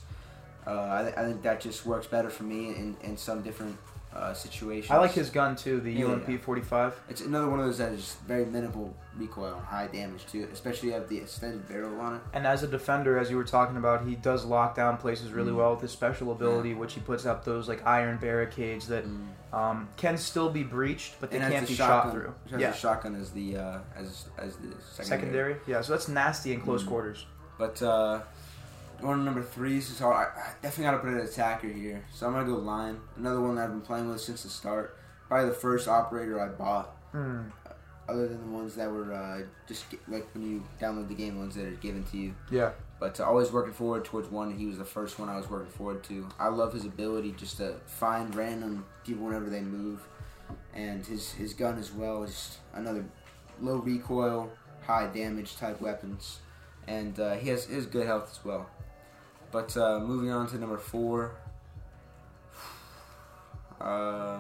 Uh, 0.66 0.88
I, 0.92 1.02
th- 1.04 1.16
I 1.18 1.24
think 1.24 1.42
that 1.42 1.60
just 1.60 1.86
works 1.88 2.06
better 2.06 2.30
for 2.30 2.44
me 2.44 2.70
in, 2.70 2.96
in 3.02 3.18
some 3.18 3.42
different 3.42 3.78
uh, 4.16 4.34
situations. 4.34 4.92
I 4.92 4.98
like 4.98 5.12
his 5.12 5.30
gun 5.30 5.56
too, 5.56 5.80
the 5.80 5.92
Yeah, 5.94 6.08
UMP 6.08 6.42
45. 6.42 7.00
It's 7.10 7.22
another 7.22 7.50
one 7.50 7.60
of 7.60 7.66
those 7.66 7.78
that 7.78 7.94
is 7.94 8.18
very 8.28 8.46
minimal 8.46 8.94
recoil 9.18 9.56
and 9.56 9.66
high 9.66 9.88
damage 9.88 10.26
too, 10.28 10.48
especially 10.52 10.90
if 10.90 10.94
you 10.96 11.00
have 11.00 11.10
the 11.10 11.18
extended 11.18 11.68
barrel 11.68 12.00
on 12.00 12.16
it. 12.16 12.22
And 12.34 12.46
as 12.46 12.64
a 12.64 12.68
defender, 12.68 13.18
as 13.18 13.30
you 13.30 13.38
were 13.38 13.44
talking 13.44 13.78
about, 13.78 14.06
he 14.06 14.16
does 14.16 14.44
lock 14.46 14.76
down 14.76 14.98
places 14.98 15.32
really 15.32 15.52
Mm. 15.52 15.58
well 15.58 15.72
with 15.74 15.82
his 15.82 15.92
special 15.92 16.32
ability, 16.32 16.74
which 16.74 16.94
he 16.94 17.00
puts 17.02 17.26
up 17.26 17.46
those 17.46 17.68
like 17.70 17.86
iron 17.88 18.18
barricades 18.18 18.88
that 18.88 19.06
um, 19.54 19.90
can 19.98 20.18
still 20.18 20.50
be 20.50 20.64
breached, 20.64 21.16
but 21.20 21.30
they 21.32 21.38
And 21.38 21.52
can't 21.54 21.66
the 21.66 21.72
be 21.72 21.76
shotgun, 21.78 22.12
shot 22.12 22.14
through. 22.14 22.34
Has 22.52 22.62
Yeah, 22.62 22.72
the 22.72 22.78
shotgun 22.78 23.16
as 23.16 23.32
the 23.32 23.58
uh, 23.58 23.80
as 23.98 24.26
as 24.38 24.56
the 24.58 24.74
secondary. 24.82 25.06
secondary. 25.06 25.56
Yeah, 25.68 25.82
so 25.82 25.92
that's 25.94 26.08
nasty 26.08 26.54
in 26.54 26.62
close 26.62 26.84
Mm. 26.84 26.88
quarters. 26.88 27.26
But 27.58 27.82
uh, 27.82 28.22
one 29.04 29.20
of 29.20 29.26
number 29.26 29.42
threes 29.44 29.90
is 29.90 30.00
hard. 30.00 30.16
I, 30.16 30.40
I 30.40 30.54
definitely 30.62 30.84
got 30.86 30.92
to 30.92 30.98
put 31.00 31.10
an 31.10 31.20
attacker 31.20 31.68
here. 31.68 32.04
So 32.14 32.28
I'm 32.28 32.34
gonna 32.34 32.46
go 32.46 32.56
Lion. 32.58 33.00
Another 33.18 33.42
one 33.42 33.56
that 33.56 33.66
I've 33.66 33.70
been 33.72 33.82
playing 33.82 34.10
with 34.10 34.22
since 34.22 34.44
the 34.44 34.50
start. 34.50 34.98
Probably 35.28 35.50
the 35.50 35.56
first 35.56 35.88
operator 35.88 36.40
I 36.42 36.50
bought, 36.50 36.90
Hmm. 37.12 37.42
other 38.10 38.28
than 38.28 38.42
the 38.42 38.58
ones 38.58 38.76
that 38.76 38.92
were 38.92 39.14
uh, 39.14 39.42
just 39.68 39.90
get, 39.90 40.00
like 40.10 40.28
when 40.34 40.44
you 40.44 40.64
download 40.82 41.08
the 41.08 41.14
game, 41.16 41.38
ones 41.40 41.56
that 41.56 41.66
are 41.66 41.72
given 41.72 42.04
to 42.06 42.18
you. 42.18 42.34
Yeah, 42.50 42.72
But 43.00 43.20
uh, 43.20 43.24
always 43.26 43.52
working 43.52 43.74
forward 43.74 44.04
towards 44.06 44.30
one. 44.30 44.54
He 44.58 44.66
was 44.66 44.78
the 44.78 44.86
first 44.86 45.18
one 45.20 45.30
I 45.30 45.38
was 45.38 45.50
working 45.50 45.72
forward 45.72 46.04
to. 46.06 46.28
I 46.40 46.50
love 46.50 46.74
his 46.74 46.84
ability 46.86 47.34
just 47.38 47.58
to 47.58 47.76
find 47.86 48.34
random 48.36 48.86
people 49.06 49.26
whenever 49.26 49.50
they 49.50 49.62
move, 49.62 50.02
and 50.74 51.06
his 51.06 51.32
his 51.32 51.54
gun 51.54 51.78
as 51.78 51.92
well 51.94 52.24
is 52.24 52.58
another 52.74 53.06
low 53.62 53.78
recoil, 53.78 54.50
high 54.86 55.08
damage 55.08 55.56
type 55.58 55.80
weapons, 55.80 56.40
and 56.88 57.18
uh, 57.20 57.36
he 57.36 57.48
has 57.50 57.66
his 57.66 57.86
good 57.86 58.06
health 58.06 58.30
as 58.32 58.44
well. 58.44 58.70
But 59.52 59.76
uh, 59.76 60.00
moving 60.00 60.32
on 60.32 60.48
to 60.48 60.58
number 60.58 60.78
four, 60.78 61.32
uh, 63.82 64.40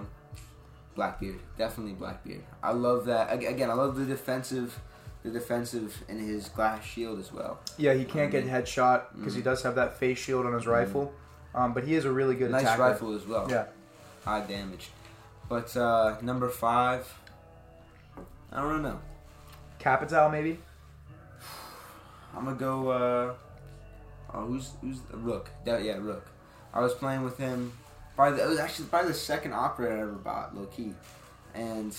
Blackbeard, 0.95 1.39
definitely 1.57 1.93
Blackbeard. 1.93 2.43
I 2.63 2.71
love 2.71 3.05
that. 3.05 3.31
Again, 3.33 3.69
I 3.69 3.73
love 3.73 3.95
the 3.95 4.05
defensive, 4.05 4.79
the 5.23 5.29
defensive 5.31 6.03
in 6.07 6.19
his 6.19 6.49
glass 6.49 6.83
shield 6.85 7.19
as 7.19 7.31
well. 7.31 7.59
Yeah, 7.77 7.93
he 7.93 8.05
can't 8.05 8.31
get 8.31 8.45
Mhm. 8.45 8.51
headshot 8.51 9.03
because 9.17 9.33
he 9.33 9.41
Mhm. 9.41 9.45
does 9.45 9.63
have 9.63 9.75
that 9.75 9.97
face 9.97 10.17
shield 10.17 10.45
on 10.45 10.53
his 10.53 10.67
rifle. 10.67 11.13
Um, 11.53 11.73
but 11.73 11.83
he 11.83 11.95
is 11.95 12.05
a 12.05 12.11
really 12.11 12.35
good 12.35 12.51
nice 12.51 12.61
attacker. 12.63 12.81
rifle 12.81 13.13
as 13.15 13.25
well. 13.25 13.47
Yeah. 13.49 13.65
high 14.23 14.41
damage. 14.41 14.91
But 15.49 15.75
uh, 15.75 16.15
number 16.21 16.47
five, 16.47 17.11
I 18.51 18.61
don't 18.61 18.83
know. 18.83 18.99
Capitão 19.79 20.29
maybe. 20.31 20.59
I'm 22.37 22.45
gonna 22.45 22.55
go. 22.55 22.89
Uh, 22.89 23.33
oh, 24.33 24.45
who's 24.45 24.71
who's 24.81 25.00
Rook? 25.11 25.50
That, 25.65 25.83
yeah, 25.83 25.97
Rook. 26.00 26.25
I 26.73 26.79
was 26.81 26.93
playing 26.93 27.23
with 27.23 27.38
him. 27.38 27.71
Probably 28.15 28.38
the, 28.38 28.45
it 28.45 28.50
was 28.50 28.59
actually 28.59 28.85
probably 28.85 29.09
the 29.11 29.17
second 29.17 29.53
operator 29.53 29.97
I 29.97 30.01
ever 30.01 30.11
bought, 30.13 30.55
low 30.55 30.65
key, 30.65 30.93
and 31.53 31.95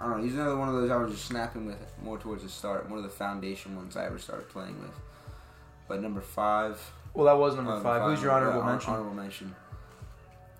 I 0.00 0.04
don't 0.06 0.18
know. 0.18 0.22
He's 0.24 0.34
another 0.34 0.56
one 0.56 0.68
of 0.68 0.74
those 0.74 0.90
I 0.90 0.96
was 0.96 1.12
just 1.12 1.26
snapping 1.26 1.66
with 1.66 1.76
more 2.02 2.18
towards 2.18 2.42
the 2.42 2.48
start. 2.48 2.88
One 2.88 2.98
of 2.98 3.04
the 3.04 3.10
foundation 3.10 3.76
ones 3.76 3.96
I 3.96 4.06
ever 4.06 4.18
started 4.18 4.48
playing 4.48 4.80
with. 4.80 4.90
But 5.88 6.00
number 6.02 6.20
five. 6.20 6.80
Well, 7.14 7.26
that 7.26 7.36
was 7.38 7.54
number 7.56 7.72
uh, 7.72 7.80
five. 7.80 8.02
Who's 8.10 8.22
your 8.22 8.32
honorable 8.32 8.62
uh, 8.62 8.66
mention? 8.66 8.92
Honorable 8.92 9.14
mention. 9.14 9.54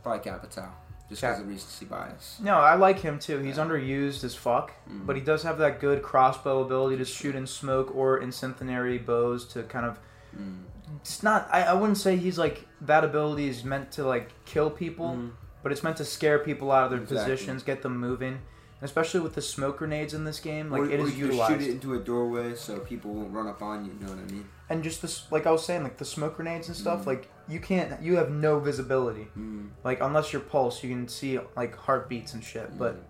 Probably 0.02 0.30
Capitão, 0.30 0.68
just 1.08 1.20
Cap- 1.20 1.30
because 1.36 1.40
of 1.40 1.48
recency 1.48 1.84
bias. 1.86 2.38
No, 2.42 2.56
I 2.56 2.74
like 2.74 2.98
him 2.98 3.18
too. 3.18 3.38
He's 3.38 3.56
Yeah. 3.56 3.64
underused 3.64 4.24
as 4.24 4.34
fuck, 4.34 4.72
Mhm. 4.90 5.06
but 5.06 5.16
he 5.16 5.22
does 5.22 5.42
have 5.44 5.58
that 5.58 5.80
good 5.80 6.02
crossbow 6.02 6.60
ability 6.60 6.96
to 6.98 7.04
shoot 7.04 7.34
in 7.34 7.46
smoke 7.46 7.94
or 7.94 8.18
in 8.18 8.32
centenary 8.32 8.98
bows 8.98 9.44
to 9.48 9.62
kind 9.64 9.86
of. 9.86 9.98
Mm. 10.36 10.62
It's 11.00 11.22
not. 11.22 11.48
I, 11.52 11.62
I 11.62 11.72
wouldn't 11.74 11.98
say 11.98 12.16
he's 12.16 12.38
like 12.38 12.66
that 12.82 13.04
ability 13.04 13.48
is 13.48 13.64
meant 13.64 13.92
to 13.92 14.04
like 14.06 14.30
kill 14.44 14.70
people, 14.70 15.08
Mm. 15.10 15.30
but 15.62 15.72
it's 15.72 15.82
meant 15.82 15.96
to 15.98 16.04
scare 16.04 16.38
people 16.38 16.70
out 16.70 16.84
of 16.84 16.90
their 16.90 17.00
Exactly. 17.00 17.32
positions, 17.32 17.62
get 17.62 17.82
them 17.82 17.96
moving. 17.98 18.34
And 18.34 18.88
especially 18.88 19.20
with 19.20 19.34
the 19.34 19.42
smoke 19.42 19.78
grenades 19.78 20.12
in 20.14 20.24
this 20.24 20.40
game, 20.40 20.70
like 20.70 20.82
or, 20.82 20.90
it 20.90 21.00
or 21.00 21.06
is 21.06 21.16
you 21.18 21.26
utilized. 21.26 21.52
shoot 21.60 21.68
it 21.68 21.70
into 21.72 21.94
a 21.94 21.98
doorway 21.98 22.54
so 22.54 22.78
people 22.80 23.12
won't 23.14 23.32
run 23.32 23.46
up 23.46 23.62
on 23.62 23.84
you. 23.84 23.92
You 23.92 24.06
know 24.06 24.12
what 24.12 24.18
I 24.28 24.32
mean? 24.32 24.48
and 24.70 24.82
just 24.82 25.02
this, 25.02 25.30
like 25.30 25.46
I 25.46 25.50
was 25.50 25.64
saying, 25.66 25.82
like 25.82 25.98
the 25.98 26.04
smoke 26.04 26.36
grenades 26.36 26.66
and 26.68 26.74
stuff, 26.76 27.02
Mhm. 27.02 27.06
like 27.06 27.28
you 27.46 27.60
can't, 27.60 28.00
you 28.02 28.16
have 28.16 28.30
no 28.30 28.58
visibility. 28.58 29.28
Mm. 29.38 29.68
Like 29.84 30.00
unless 30.00 30.32
your 30.32 30.40
pulse, 30.40 30.82
you 30.82 30.88
can 30.88 31.08
see 31.08 31.38
like 31.56 31.76
heartbeats 31.76 32.32
and 32.34 32.42
shit. 32.42 32.76
But 32.78 32.96
Mm. 32.96 33.02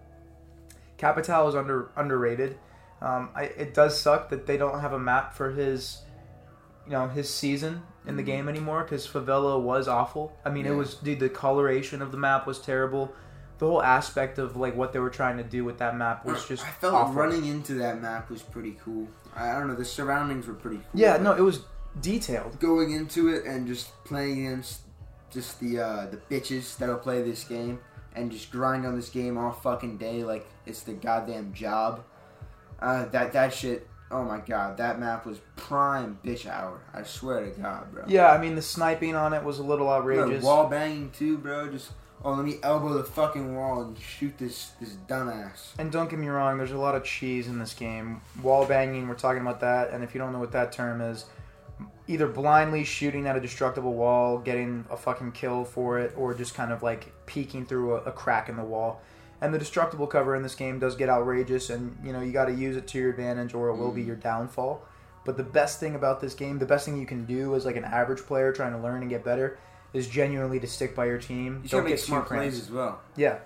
Capitão 0.98 1.48
is 1.48 1.54
under 1.54 1.90
underrated. 1.96 2.58
Um, 3.00 3.30
I, 3.34 3.44
it 3.44 3.74
does 3.74 4.00
suck 4.00 4.28
that 4.30 4.46
they 4.46 4.56
don't 4.56 4.80
have 4.80 4.92
a 4.92 4.98
map 4.98 5.34
for 5.34 5.50
his, 5.50 6.02
you 6.86 6.92
know, 6.92 7.08
his 7.08 7.32
season 7.32 7.82
in 8.06 8.16
the 8.16 8.22
Mhm. 8.22 8.26
game 8.26 8.48
anymore 8.48 8.82
because 8.82 9.06
Favela 9.06 9.60
was 9.60 9.86
awful. 9.88 10.36
I 10.44 10.50
mean, 10.50 10.66
it 10.66 10.72
was 10.74 10.94
dude. 10.94 11.20
The 11.20 11.28
coloration 11.28 12.02
of 12.02 12.10
the 12.10 12.18
map 12.18 12.46
was 12.46 12.58
terrible. 12.58 13.12
The 13.58 13.66
whole 13.68 13.82
aspect 13.82 14.38
of 14.38 14.56
like 14.56 14.74
what 14.76 14.92
they 14.92 14.98
were 14.98 15.10
trying 15.10 15.36
to 15.36 15.44
do 15.44 15.64
with 15.64 15.78
that 15.78 15.96
map 15.96 16.24
was 16.24 16.44
just 16.46 16.64
I 16.66 16.70
felt 16.70 16.94
awful. 16.94 17.14
running 17.14 17.44
into 17.46 17.74
that 17.74 18.00
map 18.02 18.28
was 18.30 18.42
pretty 18.42 18.76
cool. 18.84 19.06
I, 19.36 19.50
I 19.50 19.58
don't 19.58 19.68
know. 19.68 19.74
The 19.76 19.84
surroundings 19.84 20.46
were 20.48 20.54
pretty 20.54 20.78
cool. 20.78 21.00
Yeah, 21.00 21.16
no, 21.18 21.32
it 21.32 21.42
was 21.42 21.60
detailed. 22.00 22.58
going 22.58 22.90
into 22.92 23.28
it 23.28 23.44
and 23.44 23.66
just 23.66 23.92
playing 24.04 24.46
against 24.46 24.80
just 25.30 25.60
the 25.60 25.78
uh, 25.80 26.06
the 26.06 26.16
bitches 26.16 26.76
that'll 26.78 26.96
play 26.98 27.22
this 27.22 27.44
game 27.44 27.78
and 28.14 28.30
just 28.32 28.50
grind 28.50 28.84
on 28.84 28.96
this 28.96 29.08
game 29.08 29.38
all 29.38 29.52
fucking 29.52 29.96
day 29.96 30.24
like 30.24 30.46
it's 30.66 30.82
the 30.82 30.92
goddamn 30.94 31.52
job. 31.54 32.02
Uh, 32.80 33.04
that 33.06 33.32
that 33.32 33.54
shit. 33.54 33.86
Oh 34.12 34.22
my 34.24 34.38
god, 34.38 34.76
that 34.76 35.00
map 35.00 35.24
was 35.24 35.38
prime 35.56 36.18
bitch 36.24 36.46
hour. 36.46 36.80
I 36.92 37.02
swear 37.02 37.44
to 37.44 37.50
God, 37.60 37.90
bro. 37.90 38.04
Yeah, 38.06 38.30
I 38.30 38.38
mean 38.38 38.54
the 38.54 38.62
sniping 38.62 39.16
on 39.16 39.32
it 39.32 39.42
was 39.42 39.58
a 39.58 39.62
little 39.62 39.86
Bro, 39.86 39.94
outrageous. 39.94 40.44
wall 40.44 40.68
banging 40.68 41.10
too, 41.10 41.38
bro. 41.38 41.70
Just 41.70 41.92
oh, 42.24 42.34
let 42.34 42.44
me 42.44 42.58
elbow 42.62 42.92
the 42.92 43.04
fucking 43.04 43.56
wall 43.56 43.82
and 43.82 43.98
shoot 43.98 44.36
this 44.38 44.72
this 44.80 44.96
dumbass. 45.08 45.70
And 45.78 45.90
don't 45.90 46.10
get 46.10 46.18
me 46.18 46.28
wrong, 46.28 46.58
there's 46.58 46.72
a 46.72 46.78
lot 46.78 46.94
of 46.94 47.04
cheese 47.04 47.48
in 47.48 47.58
this 47.58 47.74
game. 47.74 48.20
Wall 48.42 48.66
banging, 48.66 49.08
we're 49.08 49.14
talking 49.14 49.40
about 49.40 49.60
that. 49.60 49.90
And 49.90 50.04
if 50.04 50.14
you 50.14 50.20
don't 50.20 50.32
know 50.32 50.38
what 50.40 50.52
that 50.52 50.72
term 50.72 51.00
is, 51.00 51.24
either 52.06 52.28
blindly 52.28 52.84
shooting 52.84 53.26
at 53.26 53.36
a 53.36 53.40
destructible 53.40 53.94
wall, 53.94 54.38
getting 54.38 54.84
a 54.90 54.96
fucking 54.96 55.32
kill 55.32 55.64
for 55.64 55.98
it, 55.98 56.12
or 56.16 56.34
just 56.34 56.54
kind 56.54 56.72
of 56.72 56.82
like 56.82 57.12
peeking 57.26 57.64
through 57.64 57.94
a, 57.94 58.02
a 58.02 58.12
crack 58.12 58.48
in 58.48 58.56
the 58.56 58.64
wall. 58.64 59.00
And 59.42 59.52
the 59.52 59.58
destructible 59.58 60.06
cover 60.06 60.34
in 60.36 60.42
this 60.42 60.54
game 60.54 60.78
does 60.78 60.94
get 60.96 61.08
outrageous, 61.10 61.68
and 61.68 61.98
you 62.04 62.12
know 62.12 62.20
you 62.22 62.32
got 62.32 62.46
to 62.46 62.52
use 62.54 62.76
it 62.76 62.86
to 62.88 62.98
your 62.98 63.10
advantage, 63.10 63.52
or 63.54 63.68
it 63.68 63.76
will 63.76 63.90
be 63.90 64.02
Mm. 64.02 64.06
your 64.06 64.16
downfall. 64.16 64.82
But 65.24 65.36
the 65.36 65.42
best 65.42 65.78
thing 65.80 65.94
about 65.94 66.20
this 66.20 66.32
game, 66.34 66.58
the 66.58 66.66
best 66.66 66.84
thing 66.86 66.96
you 66.98 67.06
can 67.06 67.24
do 67.26 67.54
as 67.54 67.66
like 67.66 67.76
an 67.76 67.84
average 67.84 68.20
player 68.20 68.52
trying 68.52 68.72
to 68.72 68.78
learn 68.78 69.02
and 69.02 69.10
get 69.10 69.24
better, 69.24 69.58
is 69.92 70.08
genuinely 70.08 70.58
to 70.60 70.66
stick 70.66 70.94
by 70.96 71.04
your 71.06 71.18
team. 71.18 71.60
You 71.62 71.68
Don't 71.68 71.80
gotta 71.80 71.90
make 71.90 71.98
smart 71.98 72.26
plays 72.26 72.58
as 72.58 72.70
well. 72.70 73.00
Yeah, 73.16 73.38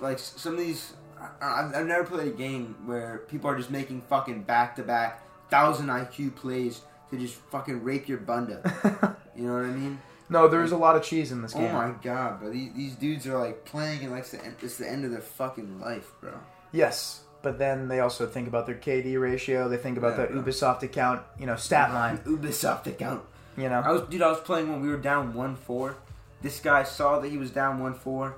Like 0.00 0.18
some 0.18 0.54
of 0.54 0.58
these, 0.58 0.94
I've, 1.40 1.74
I've 1.74 1.86
never 1.86 2.04
played 2.04 2.28
a 2.28 2.36
game 2.36 2.74
where 2.86 3.18
people 3.28 3.48
are 3.50 3.56
just 3.56 3.70
making 3.70 4.02
fucking 4.02 4.42
back 4.42 4.74
to 4.76 4.82
back 4.82 5.22
thousand 5.50 5.86
IQ 5.88 6.34
plays 6.34 6.80
to 7.10 7.18
just 7.18 7.34
fucking 7.34 7.84
rape 7.84 8.08
your 8.08 8.18
bunda. 8.18 9.16
You 9.36 9.46
know 9.46 9.54
what 9.54 9.64
I 9.64 9.68
mean? 9.72 9.98
No, 10.32 10.48
there's 10.48 10.72
a 10.72 10.76
lot 10.76 10.96
of 10.96 11.02
cheese 11.04 11.30
in 11.32 11.42
this 11.42 11.54
oh 11.54 11.58
game. 11.58 11.74
Oh 11.74 11.88
my 11.88 11.94
god, 12.02 12.40
bro! 12.40 12.50
These, 12.50 12.72
these 12.74 12.94
dudes 12.96 13.26
are 13.26 13.38
like 13.38 13.64
playing 13.64 14.00
and 14.02 14.10
like 14.10 14.20
it's 14.22 14.30
the, 14.32 14.44
end, 14.44 14.56
it's 14.62 14.76
the 14.78 14.88
end 14.90 15.04
of 15.04 15.10
their 15.12 15.20
fucking 15.20 15.80
life, 15.80 16.10
bro. 16.20 16.32
Yes, 16.72 17.20
but 17.42 17.58
then 17.58 17.88
they 17.88 18.00
also 18.00 18.26
think 18.26 18.48
about 18.48 18.66
their 18.66 18.74
KD 18.76 19.20
ratio. 19.20 19.68
They 19.68 19.76
think 19.76 19.98
about 19.98 20.12
Yeah, 20.12 20.26
that 20.26 20.32
bro. 20.32 20.42
Ubisoft 20.42 20.82
account, 20.82 21.22
you 21.38 21.46
know, 21.46 21.56
stat 21.56 21.92
line. 21.94 22.18
Ubisoft 22.18 22.86
account. 22.86 23.22
You 23.56 23.68
know, 23.68 23.80
I 23.84 23.92
was, 23.92 24.02
dude. 24.02 24.22
I 24.22 24.28
was 24.30 24.40
playing 24.40 24.68
when 24.70 24.80
we 24.80 24.88
were 24.88 24.96
down 24.96 25.34
one 25.34 25.56
four. 25.56 25.96
This 26.40 26.58
guy 26.60 26.82
saw 26.82 27.20
that 27.20 27.28
he 27.30 27.36
was 27.38 27.50
down 27.50 27.78
one 27.80 27.94
four, 27.94 28.36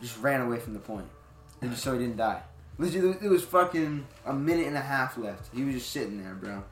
just 0.00 0.18
ran 0.20 0.40
away 0.42 0.58
from 0.58 0.74
the 0.74 0.78
point. 0.80 1.06
and 1.60 1.70
just 1.70 1.82
so 1.82 1.92
he 1.94 1.98
didn't 1.98 2.16
die. 2.18 2.42
It 2.78 3.28
was 3.30 3.42
fucking 3.44 4.06
a 4.26 4.32
minute 4.32 4.66
and 4.66 4.76
a 4.76 4.80
half 4.80 5.16
left. 5.16 5.54
He 5.54 5.62
was 5.64 5.74
just 5.74 5.90
sitting 5.90 6.22
there, 6.22 6.34
bro. 6.34 6.64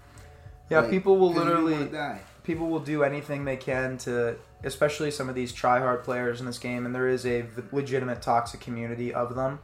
yeah, 0.69 0.81
Like, 0.81 0.91
people 0.91 1.17
will 1.19 1.33
literally, 1.33 1.85
die. 1.87 2.21
people 2.43 2.69
will 2.69 2.81
do 2.81 3.05
anything 3.05 3.45
they 3.45 3.57
can 3.57 3.97
to, 3.99 4.37
especially 4.65 5.11
some 5.11 5.29
of 5.29 5.35
these 5.35 5.53
try-hard 5.53 6.05
players 6.05 6.41
in 6.41 6.47
this 6.47 6.59
game, 6.59 6.87
and 6.87 6.95
there 6.95 7.09
is 7.09 7.27
a 7.27 7.47
legitimate 7.73 8.23
toxic 8.23 8.61
community 8.61 9.13
of 9.13 9.35
them. 9.35 9.61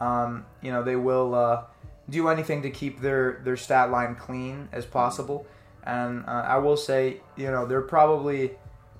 Um, 0.00 0.46
you 0.62 0.72
know, 0.72 0.82
they 0.82 0.96
will 0.96 1.34
uh, 1.34 1.64
do 2.08 2.28
anything 2.28 2.62
to 2.62 2.70
keep 2.70 3.00
their 3.00 3.40
their 3.44 3.56
stat 3.56 3.90
line 3.90 4.14
clean 4.14 4.68
as 4.72 4.86
possible. 4.86 5.46
And 5.84 6.24
uh, 6.26 6.44
I 6.46 6.58
will 6.58 6.76
say, 6.76 7.20
you 7.36 7.50
know, 7.50 7.66
they're 7.66 7.82
probably 7.82 8.52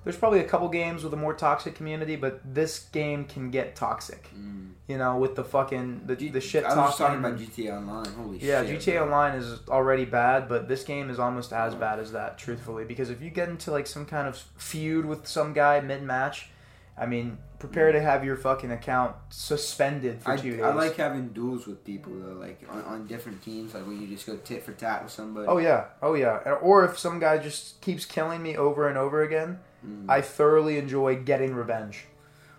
there's 0.03 0.17
probably 0.17 0.39
a 0.39 0.43
couple 0.43 0.67
games 0.69 1.03
with 1.03 1.13
a 1.13 1.17
more 1.17 1.33
toxic 1.33 1.75
community, 1.75 2.15
but 2.15 2.41
this 2.43 2.87
game 2.91 3.25
can 3.25 3.51
get 3.51 3.75
toxic. 3.75 4.29
Mm. 4.35 4.71
You 4.87 4.97
know, 4.97 5.17
with 5.17 5.35
the 5.35 5.45
fucking 5.45 6.01
the, 6.05 6.15
G- 6.15 6.29
the 6.29 6.41
shit 6.41 6.65
I 6.65 6.75
was 6.75 6.89
just 6.89 6.97
talking. 6.97 7.21
talking 7.21 7.37
about 7.37 7.55
GTA 7.55 7.77
Online. 7.77 8.13
Holy 8.13 8.37
yeah, 8.39 8.65
shit. 8.65 8.81
GTA 8.81 8.93
bro. 8.95 9.03
Online 9.05 9.35
is 9.35 9.59
already 9.69 10.05
bad, 10.05 10.49
but 10.49 10.67
this 10.67 10.83
game 10.83 11.09
is 11.09 11.19
almost 11.19 11.53
as 11.53 11.73
bad 11.73 11.99
as 11.99 12.11
that, 12.11 12.37
truthfully. 12.37 12.83
Because 12.83 13.09
if 13.09 13.21
you 13.21 13.29
get 13.29 13.47
into 13.47 13.71
like 13.71 13.87
some 13.87 14.05
kind 14.05 14.27
of 14.27 14.35
feud 14.57 15.05
with 15.05 15.25
some 15.25 15.53
guy 15.53 15.79
mid 15.79 16.03
match, 16.03 16.49
I 16.97 17.05
mean, 17.05 17.37
prepare 17.59 17.93
to 17.93 18.01
have 18.01 18.25
your 18.25 18.35
fucking 18.35 18.71
account 18.71 19.15
suspended 19.29 20.21
for 20.21 20.33
I, 20.33 20.37
two 20.37 20.51
days. 20.51 20.61
I 20.61 20.73
like 20.73 20.97
having 20.97 21.29
duels 21.29 21.65
with 21.65 21.83
people 21.85 22.11
though, 22.13 22.33
like 22.33 22.61
on, 22.69 22.81
on 22.83 23.07
different 23.07 23.41
teams, 23.41 23.73
like 23.73 23.87
when 23.87 24.01
you 24.01 24.07
just 24.07 24.27
go 24.27 24.35
tit 24.35 24.63
for 24.63 24.73
tat 24.73 25.01
with 25.01 25.13
somebody. 25.13 25.47
Oh 25.47 25.57
yeah, 25.59 25.85
oh 26.01 26.13
yeah. 26.13 26.39
Or 26.61 26.83
if 26.83 26.99
some 26.99 27.19
guy 27.19 27.37
just 27.37 27.79
keeps 27.79 28.05
killing 28.05 28.43
me 28.43 28.57
over 28.57 28.89
and 28.89 28.97
over 28.97 29.23
again, 29.23 29.59
Mm. 29.85 30.09
I 30.09 30.21
thoroughly 30.21 30.77
enjoy 30.77 31.17
getting 31.17 31.53
revenge. 31.53 32.05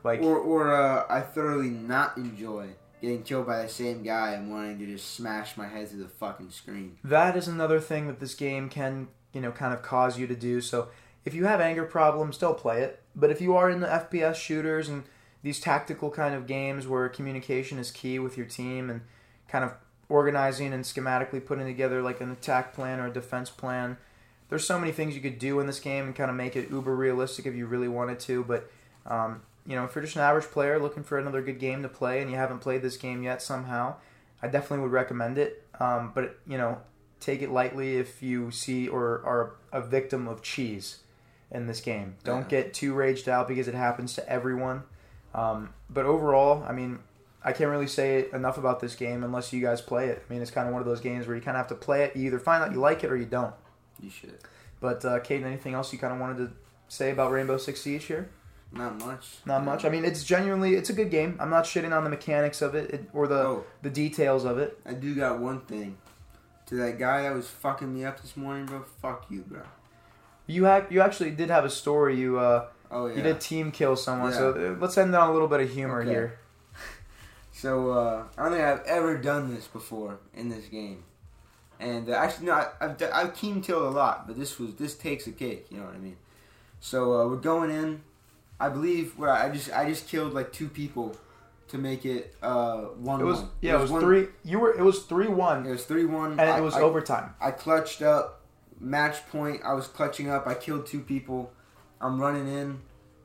Like 0.02 0.20
or 0.20 0.36
or 0.38 0.74
uh, 0.74 1.06
I 1.08 1.20
thoroughly 1.20 1.70
not 1.70 2.16
enjoy 2.16 2.68
getting 3.00 3.22
killed 3.22 3.46
by 3.46 3.62
the 3.62 3.68
same 3.68 4.02
guy 4.02 4.32
and 4.32 4.50
wanting 4.50 4.78
to 4.78 4.86
just 4.86 5.14
smash 5.14 5.56
my 5.56 5.66
head 5.66 5.88
through 5.88 6.02
the 6.02 6.08
fucking 6.08 6.50
screen. 6.50 6.96
that 7.04 7.36
is 7.36 7.48
another 7.48 7.78
thing 7.78 8.06
that 8.06 8.18
this 8.18 8.34
game 8.34 8.68
can 8.68 9.08
you 9.34 9.40
know 9.42 9.50
kind 9.52 9.74
of 9.74 9.82
cause 9.82 10.18
you 10.18 10.26
to 10.26 10.34
do 10.34 10.60
so 10.60 10.88
if 11.24 11.34
you 11.34 11.44
have 11.44 11.60
anger 11.60 11.84
problems 11.84 12.38
don't 12.38 12.56
play 12.56 12.82
it 12.82 13.02
but 13.14 13.30
if 13.30 13.42
you 13.42 13.54
are 13.54 13.68
in 13.68 13.80
the 13.80 13.86
fps 13.86 14.36
shooters 14.36 14.88
and 14.88 15.02
these 15.42 15.60
tactical 15.60 16.10
kind 16.10 16.34
of 16.34 16.46
games 16.46 16.86
where 16.86 17.06
communication 17.10 17.78
is 17.78 17.90
key 17.90 18.18
with 18.18 18.38
your 18.38 18.46
team 18.46 18.88
and 18.88 19.02
kind 19.48 19.64
of 19.64 19.74
organizing 20.08 20.72
and 20.72 20.84
schematically 20.84 21.44
putting 21.44 21.66
together 21.66 22.00
like 22.00 22.22
an 22.22 22.30
attack 22.30 22.72
plan 22.72 23.00
or 23.00 23.08
a 23.08 23.12
defense 23.12 23.50
plan 23.50 23.98
there's 24.54 24.66
so 24.66 24.78
many 24.78 24.92
things 24.92 25.16
you 25.16 25.20
could 25.20 25.40
do 25.40 25.58
in 25.58 25.66
this 25.66 25.80
game 25.80 26.04
and 26.04 26.14
kind 26.14 26.30
of 26.30 26.36
make 26.36 26.54
it 26.54 26.70
uber 26.70 26.94
realistic 26.94 27.44
if 27.44 27.54
you 27.56 27.66
really 27.66 27.88
wanted 27.88 28.20
to 28.20 28.44
but 28.44 28.70
um, 29.06 29.42
you 29.66 29.74
know 29.74 29.84
if 29.84 29.94
you're 29.94 30.04
just 30.04 30.14
an 30.14 30.22
average 30.22 30.44
player 30.44 30.78
looking 30.78 31.02
for 31.02 31.18
another 31.18 31.42
good 31.42 31.58
game 31.58 31.82
to 31.82 31.88
play 31.88 32.22
and 32.22 32.30
you 32.30 32.36
haven't 32.36 32.60
played 32.60 32.80
this 32.80 32.96
game 32.96 33.22
yet 33.24 33.42
somehow 33.42 33.94
i 34.42 34.46
definitely 34.46 34.78
would 34.78 34.92
recommend 34.92 35.38
it 35.38 35.66
um, 35.80 36.12
but 36.14 36.38
you 36.46 36.56
know 36.56 36.78
take 37.18 37.42
it 37.42 37.50
lightly 37.50 37.96
if 37.96 38.22
you 38.22 38.50
see 38.52 38.86
or 38.86 39.22
are 39.24 39.54
a 39.72 39.80
victim 39.80 40.28
of 40.28 40.40
cheese 40.42 40.98
in 41.50 41.66
this 41.66 41.80
game. 41.80 42.16
Don't 42.22 42.42
Yeah. 42.42 42.48
get 42.62 42.74
too 42.74 42.92
raged 42.92 43.28
out 43.30 43.48
because 43.48 43.66
it 43.66 43.74
happens 43.74 44.14
to 44.16 44.28
everyone. 44.28 44.82
Um, 45.34 45.70
but 45.88 46.04
overall, 46.04 46.62
I 46.68 46.72
mean, 46.72 46.98
I 47.42 47.52
can't 47.52 47.70
really 47.70 47.86
say 47.86 48.26
enough 48.34 48.58
about 48.58 48.80
this 48.80 48.94
game 48.94 49.24
unless 49.24 49.52
you 49.54 49.62
guys 49.62 49.80
play 49.80 50.08
it. 50.08 50.22
I 50.28 50.32
mean, 50.32 50.42
it's 50.42 50.50
kind 50.50 50.66
of 50.66 50.74
one 50.74 50.82
of 50.82 50.86
those 50.86 51.00
games 51.00 51.26
where 51.26 51.34
you 51.34 51.40
kind 51.40 51.56
of 51.56 51.60
have 51.60 51.68
to 51.68 51.82
play 51.82 52.02
it. 52.04 52.14
You 52.14 52.26
either 52.26 52.38
find 52.38 52.62
out 52.62 52.72
you 52.72 52.78
like 52.78 53.04
it 53.04 53.10
or 53.10 53.16
you 53.16 53.24
don't. 53.26 53.54
You 54.00 54.10
should. 54.10 54.38
But 54.80 55.04
uh, 55.04 55.20
Kayden, 55.20 55.44
anything 55.44 55.74
else 55.74 55.92
you 55.92 55.98
kind 55.98 56.12
of 56.12 56.20
wanted 56.20 56.38
to 56.38 56.50
say 56.88 57.10
about 57.10 57.32
Rainbow 57.32 57.56
Six 57.58 57.80
Siege 57.80 58.04
here? 58.04 58.28
Not 58.72 58.98
much. 58.98 59.36
Not 59.46 59.64
much. 59.64 59.84
I 59.84 59.88
mean, 59.88 60.04
it's 60.04 60.24
genuinely 60.24 60.74
it's 60.74 60.90
a 60.90 60.92
good 60.92 61.10
game. 61.10 61.36
I'm 61.40 61.48
not 61.50 61.64
shitting 61.64 61.96
on 61.96 62.02
the 62.04 62.10
mechanics 62.10 62.60
of 62.60 62.74
it, 62.74 62.90
it 62.90 63.08
or 63.12 63.26
the 63.28 63.38
Oh, 63.38 63.64
the 63.82 63.90
details 63.90 64.44
of 64.44 64.58
it. 64.58 64.78
I 64.84 64.94
do 64.94 65.14
got 65.14 65.38
one 65.38 65.60
thing. 65.60 65.96
To 66.66 66.74
that 66.76 66.98
guy 66.98 67.22
that 67.22 67.34
was 67.34 67.46
fucking 67.48 67.92
me 67.94 68.04
up 68.04 68.20
this 68.20 68.36
morning, 68.36 68.66
bro. 68.66 68.82
Fuck 69.00 69.26
you, 69.30 69.42
bro. 69.42 69.60
You 70.46 70.64
ha- 70.66 70.86
you 70.90 71.00
actually 71.02 71.30
did 71.30 71.50
have 71.50 71.64
a 71.64 71.70
story. 71.70 72.16
You 72.18 72.38
uh 72.38 72.66
Oh 72.90 73.06
yeah. 73.06 73.16
you 73.16 73.22
did 73.22 73.40
team 73.40 73.70
kill 73.70 73.96
someone. 73.96 74.30
Yeah. 74.32 74.38
So 74.38 74.50
uh, 74.74 74.80
let's 74.80 74.98
end 74.98 75.14
on 75.14 75.28
a 75.30 75.32
little 75.32 75.48
bit 75.48 75.60
of 75.60 75.70
humor 75.70 76.00
Okay. 76.02 76.10
here. 76.10 76.38
So 77.52 77.90
uh, 77.92 78.24
I 78.36 78.42
don't 78.42 78.52
think 78.52 78.64
I've 78.64 78.82
ever 78.86 79.16
done 79.16 79.54
this 79.54 79.68
before 79.68 80.18
in 80.34 80.48
this 80.48 80.66
game, 80.66 81.04
and 81.80 82.08
uh, 82.08 82.12
actually 82.12 82.46
no, 82.46 82.52
I, 82.52 82.68
I've 82.80 82.96
d- 82.96 83.06
I've 83.06 83.38
team 83.38 83.60
killed 83.62 83.84
a 83.84 83.90
lot, 83.90 84.26
but 84.26 84.38
this 84.38 84.58
was 84.58 84.74
this 84.74 84.94
takes 84.94 85.26
a 85.26 85.32
cake. 85.32 85.66
You 85.70 85.78
know 85.78 85.84
what 85.86 85.94
I 85.94 85.98
mean? 85.98 86.16
So 86.80 87.20
uh, 87.20 87.28
we're 87.28 87.36
going 87.36 87.70
in. 87.70 88.02
I 88.60 88.68
believe 88.68 89.18
where 89.18 89.30
I 89.30 89.50
just 89.50 89.72
I 89.72 89.88
just 89.88 90.08
killed 90.08 90.32
like 90.34 90.52
two 90.52 90.68
people 90.68 91.16
to 91.68 91.78
make 91.78 92.04
it 92.04 92.34
uh, 92.42 92.82
one. 92.98 93.20
It 93.20 93.24
was 93.24 93.40
one. 93.40 93.50
yeah, 93.60 93.76
it 93.76 93.80
was 93.80 93.90
one- 93.90 94.00
three. 94.00 94.26
You 94.44 94.58
were 94.60 94.72
it 94.76 94.82
was 94.82 95.02
three 95.04 95.28
one, 95.28 95.66
It 95.66 95.70
was 95.70 95.84
three 95.84 96.04
one, 96.04 96.38
and 96.38 96.58
it 96.58 96.62
was 96.62 96.74
I, 96.74 96.80
overtime. 96.82 97.34
I 97.40 97.50
clutched 97.50 98.02
up, 98.02 98.42
match 98.80 99.26
point. 99.28 99.62
I 99.64 99.72
was 99.74 99.86
clutching 99.88 100.30
up. 100.30 100.46
I 100.46 100.54
killed 100.54 100.86
two 100.86 101.00
people. 101.00 101.52
I'm 102.00 102.20
running 102.20 102.46
in. 102.48 102.80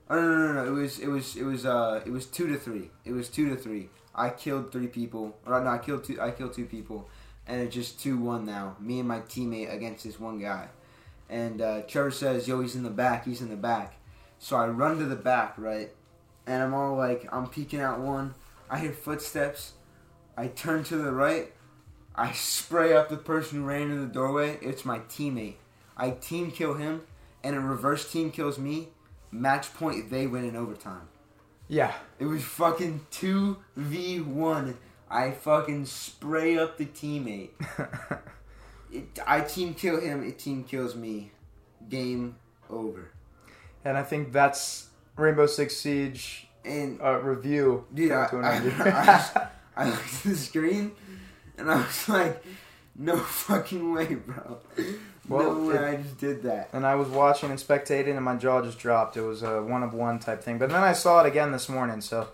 Oh 0.09 0.15
no 0.15 0.21
no 0.21 0.38
no 0.47 0.53
no! 0.63 0.67
It 0.67 0.81
was 0.81 0.99
it 0.99 1.07
was 1.07 1.35
it 1.35 1.43
was 1.43 1.65
uh 1.65 2.01
it 2.05 2.12
was 2.12 2.25
two 2.25 2.47
to 2.47 2.57
three. 2.57 2.89
It 3.05 3.12
was 3.12 3.29
two 3.29 3.49
to 3.49 3.55
three. 3.55 3.89
I 4.15 4.29
killed 4.31 4.71
three 4.71 4.88
people. 4.88 5.38
Or 5.45 5.62
no, 5.63 5.69
I 5.69 5.77
killed 5.77 6.03
two. 6.03 6.19
I 6.19 6.31
killed 6.31 6.53
two 6.53 6.65
people, 6.65 7.07
and 7.49 7.62
it's 7.62 7.75
just 7.75 7.99
two 7.99 8.17
one 8.17 8.45
now. 8.45 8.77
Me 8.79 8.99
and 8.99 9.07
my 9.07 9.19
teammate 9.21 9.73
against 9.73 10.05
this 10.05 10.19
one 10.19 10.39
guy, 10.39 10.69
and 11.29 11.62
uh, 11.62 11.81
Trevor 11.81 12.12
says, 12.12 12.47
"Yo, 12.47 12.62
he's 12.62 12.75
in 12.75 12.83
the 12.83 12.89
back. 12.89 13.25
He's 13.25 13.41
in 13.41 13.49
the 13.49 13.57
back." 13.57 13.95
So 14.38 14.55
I 14.55 14.67
run 14.67 14.99
to 14.99 15.05
the 15.05 15.17
back, 15.17 15.55
right, 15.57 15.89
and 16.47 16.63
I'm 16.63 16.73
all 16.73 16.95
like, 16.95 17.27
I'm 17.31 17.47
peeking 17.47 17.81
out 17.81 17.99
one. 17.99 18.35
I 18.69 18.79
hear 18.79 18.93
footsteps. 18.93 19.73
I 20.38 20.47
turn 20.47 20.85
to 20.85 20.95
the 20.95 21.12
right. 21.12 21.51
I 22.15 22.31
spray 22.31 22.93
up 22.93 23.09
the 23.09 23.17
person 23.17 23.59
who 23.59 23.65
ran 23.65 23.91
in 23.91 23.99
the 23.99 24.13
doorway. 24.13 24.57
It's 24.62 24.85
my 24.85 24.99
teammate. 24.99 25.55
I 25.97 26.12
team 26.12 26.51
kill 26.51 26.75
him, 26.75 27.01
and 27.43 27.55
a 27.55 27.59
reverse 27.59 28.09
team 28.09 28.31
kills 28.31 28.57
me. 28.57 28.89
Match 29.31 29.73
point, 29.73 30.09
they 30.09 30.27
win 30.27 30.45
in 30.45 30.55
overtime. 30.55 31.09
Yeah, 31.67 31.93
It 32.17 32.25
was 32.25 32.43
fucking 32.43 33.05
2v1. 33.12 34.75
I 35.09 35.31
fucking 35.31 35.85
spray 35.85 36.57
up 36.57 36.77
the 36.77 36.85
teammate. 36.85 37.49
It, 38.91 39.19
I 39.27 39.41
team 39.41 39.75
kill 39.75 40.01
him, 40.01 40.27
it 40.27 40.39
team 40.39 40.63
kills 40.63 40.95
me. 40.95 41.31
Game 41.89 42.37
over. 42.71 43.11
and 43.85 43.95
I 43.97 44.01
think 44.03 44.31
that's 44.33 44.87
Rainbow 45.15 45.45
Six 45.45 45.77
Siege 45.77 46.47
And, 46.65 46.99
uh, 46.99 47.19
review. 47.19 47.85
dude, 47.93 48.11
I, 48.11 48.25
I. 48.33 48.55
I, 49.37 49.47
I 49.85 49.89
looked 49.91 50.01
at 50.15 50.23
the 50.23 50.35
screen, 50.35 50.91
and 51.57 51.69
I 51.71 51.77
was 51.77 52.09
like, 52.09 52.43
no 52.95 53.15
fucking 53.17 53.93
way, 53.93 54.15
bro. 54.15 54.57
Well, 55.27 55.53
no 55.53 55.67
way 55.67 55.75
it- 55.75 55.81
I 55.81 55.95
just 56.01 56.17
did 56.17 56.41
that. 56.43 56.69
and 56.73 56.83
I 56.83 56.95
was 56.95 57.09
watching 57.09 57.51
and 57.51 57.59
spectating, 57.59 58.15
and 58.15 58.25
my 58.25 58.37
jaw 58.37 58.63
just 58.63 58.79
dropped. 58.79 59.17
It 59.17 59.21
was 59.21 59.43
a 59.43 59.61
one 59.61 59.83
of 59.83 59.93
one 59.93 60.17
type 60.17 60.43
thing. 60.43 60.57
But 60.57 60.69
then 60.71 60.81
I 60.83 60.93
saw 60.93 61.21
it 61.23 61.27
again 61.27 61.51
this 61.51 61.69
morning, 61.69 62.01
so 62.01 62.29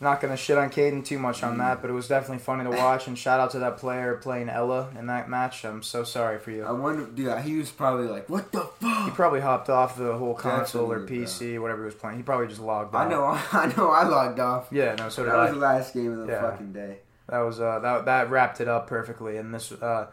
not 0.00 0.20
gonna 0.20 0.36
shit 0.36 0.56
on 0.56 0.70
Kayden 0.70 1.04
too 1.04 1.18
much 1.18 1.42
on 1.42 1.58
that. 1.58 1.80
But 1.82 1.90
it 1.90 1.92
was 1.92 2.08
definitely 2.08 2.38
funny 2.38 2.64
to 2.64 2.70
watch. 2.70 3.06
And 3.06 3.18
shout 3.18 3.38
out 3.38 3.50
to 3.52 3.58
that 3.60 3.76
player 3.76 4.16
playing 4.16 4.48
Ela 4.48 4.88
in 4.98 5.06
that 5.08 5.28
match. 5.28 5.64
I'm 5.64 5.82
so 5.82 6.04
sorry 6.04 6.38
for 6.38 6.50
you. 6.50 6.64
I 6.64 6.72
wonder, 6.72 7.04
dude, 7.06 7.38
he 7.40 7.56
was 7.56 7.70
probably 7.70 8.06
like, 8.06 8.28
what 8.30 8.50
the 8.52 8.60
fuck?" 8.62 9.04
He 9.04 9.10
probably 9.10 9.40
hopped 9.40 9.68
off 9.68 9.96
the 9.96 10.16
whole 10.16 10.34
console 10.34 10.90
or 10.90 11.00
Definitely, 11.00 11.26
PC, 11.26 11.60
whatever 11.60 11.82
he 11.82 11.86
was 11.86 11.94
playing. 11.94 12.16
He 12.16 12.22
probably 12.22 12.46
just 12.48 12.60
logged 12.60 12.94
off. 12.94 13.06
I 13.06 13.08
know, 13.10 13.24
I 13.52 13.74
know, 13.76 13.90
I 13.90 14.04
logged 14.08 14.40
off. 14.40 14.68
Yeah, 14.72 14.94
no, 14.94 15.08
so 15.10 15.22
did 15.24 15.32
that 15.32 15.38
I. 15.38 15.44
was 15.44 15.52
the 15.52 15.58
last 15.58 15.94
game 15.94 16.12
of 16.18 16.26
the 16.26 16.32
Yeah. 16.32 16.40
fucking 16.50 16.72
day. 16.72 16.98
That 17.28 17.40
was 17.40 17.60
uh, 17.60 17.78
that 17.80 18.06
that 18.06 18.30
wrapped 18.30 18.60
it 18.60 18.68
up 18.68 18.86
perfectly. 18.88 19.36
And 19.36 19.54
this 19.54 19.70
uh, 19.70 20.06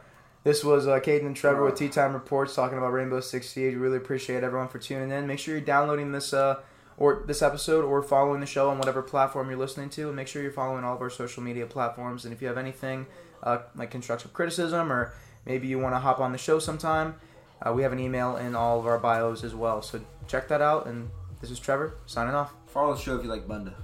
this 0.44 0.64
was 0.64 0.86
uh, 0.88 1.00
Kayden 1.00 1.26
and 1.26 1.36
Trevor 1.36 1.64
with 1.64 1.76
Tea 1.76 1.90
Time 1.90 2.14
Reports 2.14 2.54
talking 2.54 2.78
about 2.78 2.94
Rainbow 2.94 3.22
Six 3.22 3.50
Siege. 3.50 3.74
Really 3.76 3.98
appreciate 3.98 4.44
everyone 4.44 4.68
for 4.68 4.80
tuning 4.80 5.12
in. 5.12 5.26
Make 5.28 5.40
sure 5.40 5.56
you're 5.56 5.66
downloading 5.66 6.12
this 6.12 6.32
uh, 6.34 6.60
or 6.98 7.24
this 7.28 7.42
episode 7.42 7.86
or 7.86 8.02
following 8.02 8.40
the 8.40 8.46
show 8.46 8.70
on 8.70 8.78
whatever 8.78 9.02
platform 9.02 9.50
you're 9.50 9.60
listening 9.60 9.90
to, 9.92 10.08
and 10.08 10.16
make 10.16 10.28
sure 10.28 10.42
you're 10.42 10.52
following 10.52 10.84
all 10.84 10.96
of 10.96 11.02
our 11.02 11.10
social 11.10 11.44
media 11.44 11.66
platforms. 11.66 12.26
And 12.26 12.34
if 12.34 12.42
you 12.42 12.48
have 12.48 12.58
anything 12.58 13.06
uh, 13.44 13.60
like 13.76 13.92
constructive 13.92 14.34
criticism 14.34 14.92
or 14.92 15.14
maybe 15.46 15.68
you 15.68 15.80
want 15.80 15.96
to 15.96 16.00
hop 16.00 16.20
on 16.20 16.32
the 16.32 16.38
show 16.38 16.60
sometime, 16.60 17.16
uh, 17.62 17.72
we 17.72 17.84
have 17.84 17.94
an 17.94 18.00
email 18.00 18.36
in 18.36 18.56
all 18.56 18.80
of 18.80 18.86
our 18.88 18.98
bios 18.98 19.44
as 19.44 19.56
well. 19.56 19.82
So 19.82 20.02
check 20.28 20.48
that 20.50 20.62
out. 20.62 20.88
And 20.88 21.10
this 21.40 21.52
is 21.52 21.60
Trevor 21.60 21.96
signing 22.06 22.34
off. 22.34 22.54
Follow 22.68 22.94
the 22.96 23.02
show 23.02 23.16
if 23.16 23.24
you 23.24 23.30
like 23.30 23.48
Bunda. 23.48 23.76